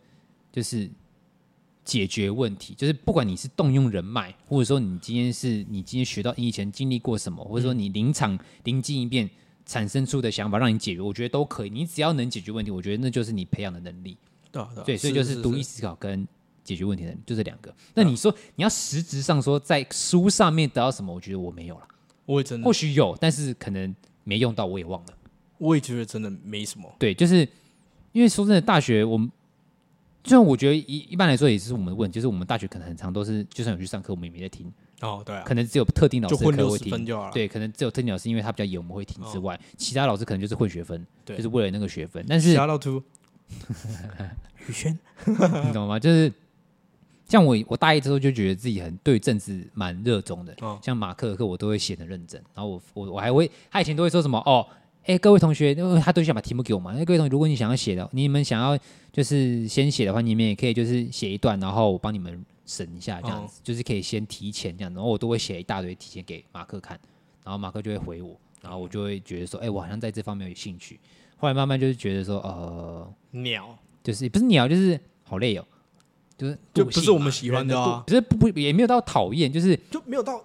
[0.52, 0.88] 就是。
[1.84, 9.28] 解决问题，就是不管你是动用人脉，或者说你今天是你今天学到你以前经历过什么，或者说你临场灵机一变
[9.66, 11.70] 产生出的想法让你解决，我觉得都可以。
[11.70, 14.16] 你只要能解决问题，我觉得那就是你培养的能力。
[14.50, 16.26] 对、啊，对，所以就是独立思考跟
[16.62, 17.74] 解决问题的就这两个。
[17.92, 21.12] 那你说你要实质上说在书上面得到什么？
[21.12, 21.86] 我觉得我没有了。
[22.24, 25.14] 我也真的，或许有，但是可能没用到，我也忘了。
[25.58, 26.90] 我也觉得真的没什么。
[26.98, 27.46] 对，就是
[28.12, 29.30] 因为说真的，大学我们。
[30.24, 34.72] 就像我觉得一一般来说也是我们的问题，就是我们大学可能很长都是，就算有去上课，我们也没在听。
[35.02, 37.04] 哦，对、啊，可能只有特定老师会听。
[37.30, 42.24] 对，可能只有特定老师，因为他比较严，我们会听之外，哦、其他老师可能就是混学分，对就是为了那个学分。
[42.26, 43.02] 但是，小老图，
[44.66, 45.98] 宇轩，你懂吗？
[45.98, 46.32] 就是
[47.28, 54.66] 像我我大一之后就觉得自己很对政治蛮热衷的，哦、像马克的课我都会写的认真，然后我我我还会他以前都会说什么哦，
[55.04, 58.78] 哎各位同学，因为他都想把题目给我嘛，那各位同学如果你想要写的，你们想要
[59.12, 66.98] 就是先写的话，你们也可以就是写一段，然后我帮你们审一下这样子，哦、就是可以先提前这样子，然后我都会写一大堆提前给马克看，
[67.44, 70.98] 然后马克就会回我，然后我就会觉得说，哎，我好像在这方面有兴趣。
[71.36, 73.76] 后来慢慢就是觉得说，呃，鸟。
[74.02, 75.64] 就是不是鸟，就是好累哦，
[76.36, 80.44] 就是就不是我们喜欢的啊，不是不不也没有到讨厌，就是就没有到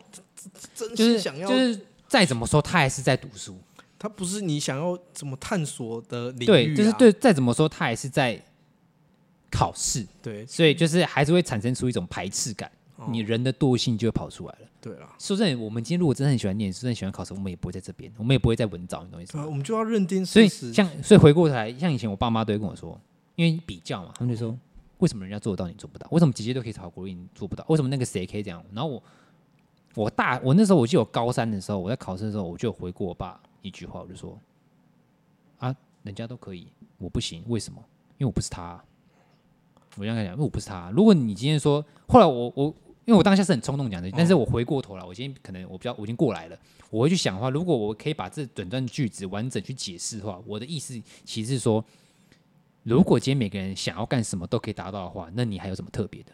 [0.74, 3.57] 真心想要，就是再怎么说他还是在读书，
[4.00, 8.41] 他不是你想要怎么探索的领域，对，就是对，再怎么说它还是在
[9.52, 12.72] 考试，对，所以就是还是会产生出一种排斥感，
[13.12, 14.68] 你人的惰性就会跑出来了。
[14.82, 19.45] 对啦，说真的，我们今天如果真的很喜欢念书，真的喜欢考试，我们也不会在这边，我们也不会在文藻，你懂意思吗？
[19.45, 20.26] 我们就要认定。
[20.26, 22.97] 所以像，所以回过头来，像以前我爸妈都会跟我说，
[23.36, 24.58] 因为比较嘛，他们就说，
[25.00, 26.08] 为什么人家做得到，你做不到？
[26.12, 27.66] 为什么姐姐都可以考国立，你做不到？
[27.68, 28.64] 为什么那个谁可以这样？
[28.72, 29.04] 然后我，
[29.95, 34.39] 我大，我那时候我记得我高三的时候，我在考试的时候，我就回过我爸一句话，我就说，
[35.57, 37.84] 啊，人家都可以，我不行，为什么？
[38.18, 38.84] 因为我不是他。
[39.95, 40.91] 我这样讲，因为我不是他。
[40.91, 42.74] 如果你今天说，后来我我。
[43.05, 46.55] 因为我当下是很冲动讲的，但是我回过头来，我今天可能我比较我已经过来了，
[46.91, 50.93] 我会去想的话，如果我可以把这整段句子完整去解释的话，我的意思
[51.26, 51.84] 其实是说，
[52.84, 56.32] 如果今天每个人想要干什么都可以达到的话，那你还有什么特别的？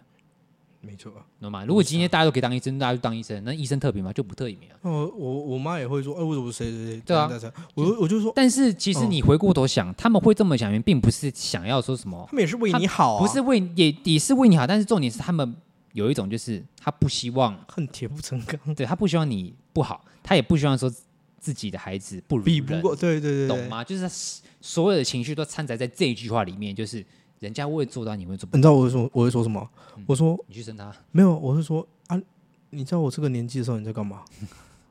[0.86, 1.66] 没错啊，懂吗？
[1.66, 4.14] 如果今天大家都可以当医生，大家就当医生，那医生特别吗？
[4.14, 4.78] 就不特别啊。
[4.84, 7.02] 我我我妈也会说，哎，为什么谁谁谁？
[7.06, 7.30] 对啊，
[7.74, 15.56] 我我就说，但是其实你回过头想，他们会这么想，并不是想要说什么，他们也是为你好，不是为也也是为你好，但是重点是他们。
[15.94, 20.94] 有一种就是他不希望恨铁不成钢，对他不希望你不好，他也不希望说
[21.40, 23.82] 自己的孩子不如人，比不过，对对对，懂吗？
[23.82, 27.02] 就是所有的情绪都掺杂在这一句话里面，就是
[27.40, 28.58] 人家会做到，你会做不到。
[28.58, 29.70] 你知道我会说我会说什么？
[30.06, 32.22] 我说你去生他，没有，我是说啊，
[32.70, 34.24] 你知道我这个年纪的时候你在干嘛？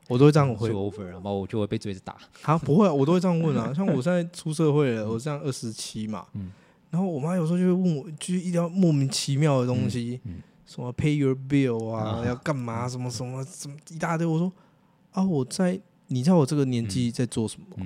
[0.07, 2.15] 我都会这样回 over，然后我就会被追着打。
[2.43, 3.73] 啊，不会，我都会这样问啊。
[3.73, 6.27] 像我 现在出社会了，我这样二十七嘛，
[6.91, 10.21] 然后我妈有时候就会问我，就是一定要莫名其妙的东西。
[10.65, 12.87] 什么 pay your bill 啊，要干嘛？
[12.89, 14.25] 什么什么什么一大堆。
[14.25, 14.51] 我说
[15.11, 17.85] 啊，我在，你知道我这个年纪在做什么？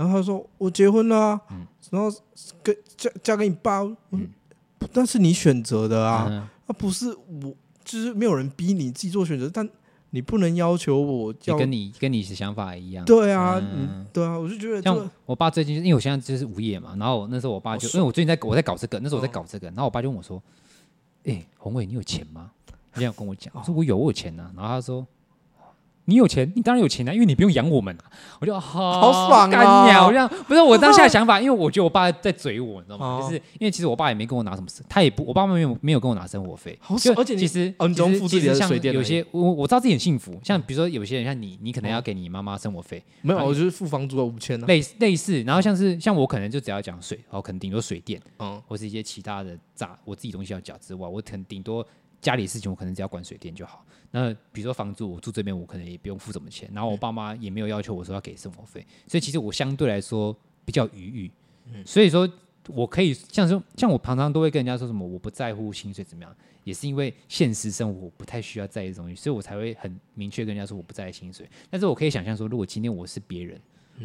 [0.00, 1.38] 然后他说我结婚了，
[1.90, 2.10] 然后
[2.62, 3.86] 跟嫁嫁给你爸。
[4.94, 9.68] 但是你选择的啊，那不是我，就是没有人逼你自己做选择，但
[10.08, 13.04] 你不能要求我要跟你跟你的想法一样。
[13.04, 13.60] 对啊，
[14.10, 20.42] 对啊，我就觉得像我爸最近，因为我现在就是无业嘛，然后那时候我爸就因为我最近在我在搞这个，那时候我在搞这个，然后我爸就问我说。
[21.22, 22.50] 哎、欸，宏伟，你有钱吗？
[22.90, 24.52] 他这样跟我讲，我说我有，我有钱呐、啊。
[24.56, 25.06] 然后他说，
[26.10, 28.04] 你有钱，你当然有钱啊，因为你不用养我们啊。
[28.40, 30.06] 我就好，好爽啊！
[30.06, 33.20] 我这样不是我当下的想法，因为我觉得我爸在嘴我，你知道吗？
[33.22, 36.76] 就是因为其实我爸也没跟我拿什么，他也不，我爸妈没有没有跟我拿生活费。
[36.80, 45.42] 好爽，而且其实嗯，其实其实像有些我我知道自己很幸福，像比如说有些人像你，你可能要给你妈妈生活费，没有，我就是付房租啊五千呢，类类似。
[45.42, 51.86] 然后像是像我可能就只要讲水，然后可能顶多水电，嗯，或是一些其他的杂我自己东西要缴之外，我可能顶多。
[52.20, 53.84] 家里事情我可能只要管水电就好。
[54.10, 56.68] 那比如说房租，我住这边我可能也不用付什么钱。
[56.74, 61.30] 然后我爸妈也没有要求我说要给生活费，所以其实我相对来说比较余裕。
[61.86, 62.28] 所以说
[62.66, 71.48] 我可以像说，像我常常都会跟人家说什么我不在乎薪水怎么样，也是因为现实生活我不太需要在意这东西，所以我才会很明确跟人家说我不在意薪水。
[71.70, 73.60] 但是我可以想象说，如果今天我是别人，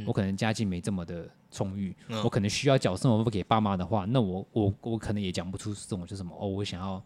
[0.06, 7.04] 我可能家境没这么的充裕，我可能需要缴生活费给爸妈的话，那我我我可能也讲不出这种就是什么哦，我想要。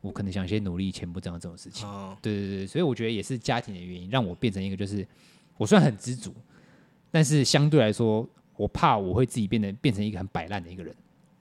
[0.00, 1.88] 我可能想先努力，钱不这样这种事情。
[1.88, 5.06] 哦、对对对，所以我觉得也是家庭的原因，让我变成一个就是，
[5.56, 6.32] 我虽然很知足，
[7.10, 8.26] 但是相对来说，
[8.56, 10.94] 我怕我会自己变得变成一个很摆烂的一个人。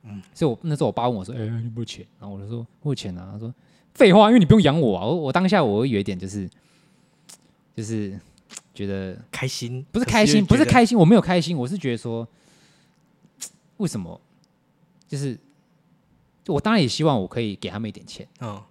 [0.04, 3.54] 嗯，所以我那时候我爸问我说：“哎、欸，你有没有钱？”然后我就说：“我有钱啊。”他说
[3.94, 5.06] ：“废话，因为你不用养我啊。
[5.06, 6.50] 我”我我当下我会有一点就是，
[7.76, 8.20] 就是
[8.74, 12.28] 觉得开心，不是开心，不是开心，我没有开心，我是觉得说，
[13.78, 14.20] 为什么？
[15.08, 15.38] 就是。
[16.48, 18.62] 我当然也希望我可以给他们一点钱，嗯，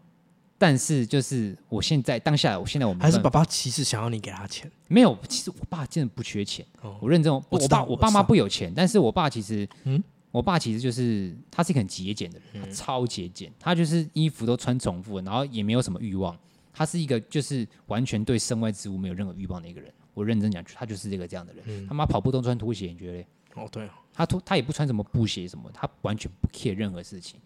[0.59, 6.65] 但是就是我现在当下，我现在我们还是爸爸其实想要你给他钱，没有，其实我爸真的不缺钱，
[7.01, 16.37] 我认真，我爸我爸妈不有钱，但是我爸其实，嗯，我爸其实就是他是一个很节俭的人，他超节俭，他就是衣服都穿重复，然后也没有什么欲望，
[16.73, 23.27] 他是一个就是完全对身外之物没有任何欲望的一个人，我认真讲，他就是这个这样的人，他妈跑步都穿拖鞋，你觉得嘞？
[23.55, 27.41] 哦，对，他拖他也不穿什么布鞋什么，他完全不 care 任何事情。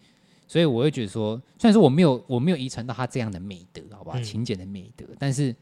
[0.50, 5.54] 所以我会觉得说，虽然说我没有我没有遗传到他这样的美德，好吧，勤俭的美德，但是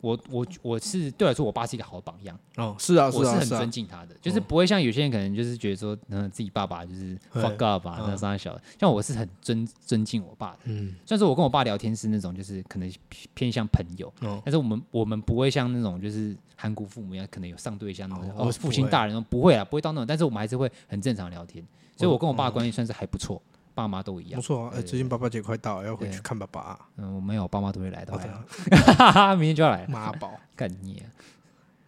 [0.00, 2.36] 我我我是对我来说，我爸是一个好榜样。
[2.56, 10.58] 哦，是啊，我是很尊敬他的，就是不会像有些人可能就是觉得说，嗯，自己爸爸就是 fuck up 啊，那三小，像我是很尊尊敬我爸的。
[10.64, 12.92] 嗯，虽然说我跟我爸聊天是那种就是可能
[13.34, 14.12] 偏向朋友，
[14.44, 21.64] 但是我们我们不会像那种就是韩国父母一样，可能有上对象哦，父亲大人不会啊，不会到那种，但是我们还是会很正常聊天，
[21.96, 23.40] 所以我跟我爸的关系算是还不错。
[23.74, 24.72] 爸妈都一样，不错啊！
[24.74, 26.78] 哎，最近爸爸节快到了，要回去看爸爸。
[26.96, 28.12] 嗯，我没有，爸妈都会来的。
[28.16, 29.86] 哈哈， 明天就要来。
[29.90, 31.02] 妈宝， 干你！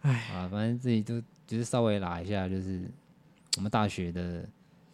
[0.01, 2.89] 哎，啊，反正自己就就是稍微拉一下，就是
[3.57, 4.47] 我们大学的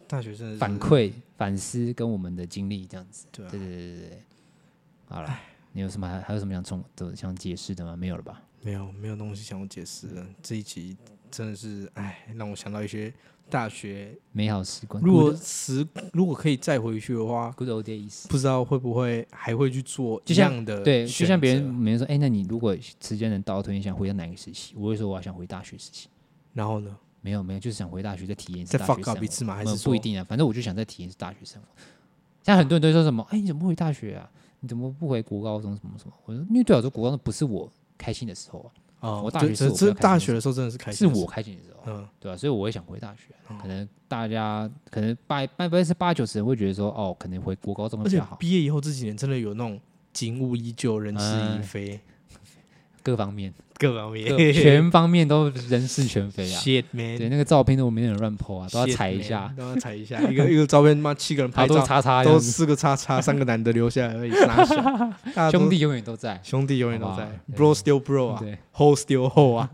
[0.06, 3.26] 大学生反馈、反思跟我们的经历这样子。
[3.32, 4.22] 对对对对对。
[5.08, 5.38] 好了，
[5.72, 7.96] 你有什么还还有什么想从都想解释的吗？
[7.96, 8.42] 没有了吧？
[8.62, 10.24] 没有，没有东西想要解释的。
[10.42, 10.96] 这一集
[11.32, 13.12] 真的是，哎，让我想到一些。
[13.50, 20.82] 大学美好时光，如果时如果可以再回去的话，Good old days，不知道会不会还会去做一样的？
[20.82, 24.72] 对，就像别人，别人说，哎，那你如果时间能倒退，你想回到哪个时期？
[24.74, 26.08] 我会说，我要想回大学时期。
[26.54, 26.96] 然后呢？
[27.20, 29.02] 没有，没有，就是想回大学再体验一次大学生活。
[29.02, 29.54] 再 fuck up 一次吗？
[29.54, 30.24] 还是不一定啊？
[30.24, 31.68] 反正我就想再体验一次大学生活。
[32.42, 33.22] 现在很多人都说什么？
[33.28, 34.30] 哎，你怎么不回大学啊？
[34.60, 36.14] 你怎么不回国高中什么什么？
[36.24, 38.72] 我说，因为对我来说，国高中不是我开心的时候啊。
[39.02, 41.80] 哦，我大学是是大学的时候真的是开心，是我开心的时候。
[41.86, 42.36] 嗯，对吧？
[42.38, 43.34] 所以我也想回大学。
[43.60, 48.36] 可能大家可能八百分之八九十人会觉得说，哦，可能回国高中会比较好。
[48.36, 49.78] 毕业以后这几年真的有那种
[50.12, 52.00] 景物依旧，人事已非，
[53.02, 54.52] 各方面各方面。
[54.52, 56.60] 全方面都人事全非啊。
[56.62, 60.20] Shit man，对那个照片都没人乱 po 啊，都要踩一下，都要踩一下。
[60.30, 64.32] 一个一个照片，妈七个人拍照，都叉叉，都四个叉叉，三个男的留下来而已。
[65.50, 68.42] 兄弟永远都在，兄弟永远都在，Bro still bro 啊
[68.76, 69.68] ，Hole still hole 啊。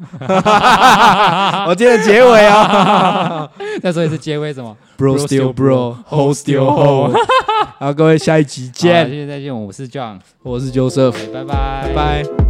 [1.68, 3.50] 我今天结尾啊，
[3.82, 7.14] 再说一次结尾什么？Bro still bro，Hole still hole。
[7.78, 12.47] 好，各位下一集见，谢谢再见，我是 John，我是 Joseph，拜拜，拜拜。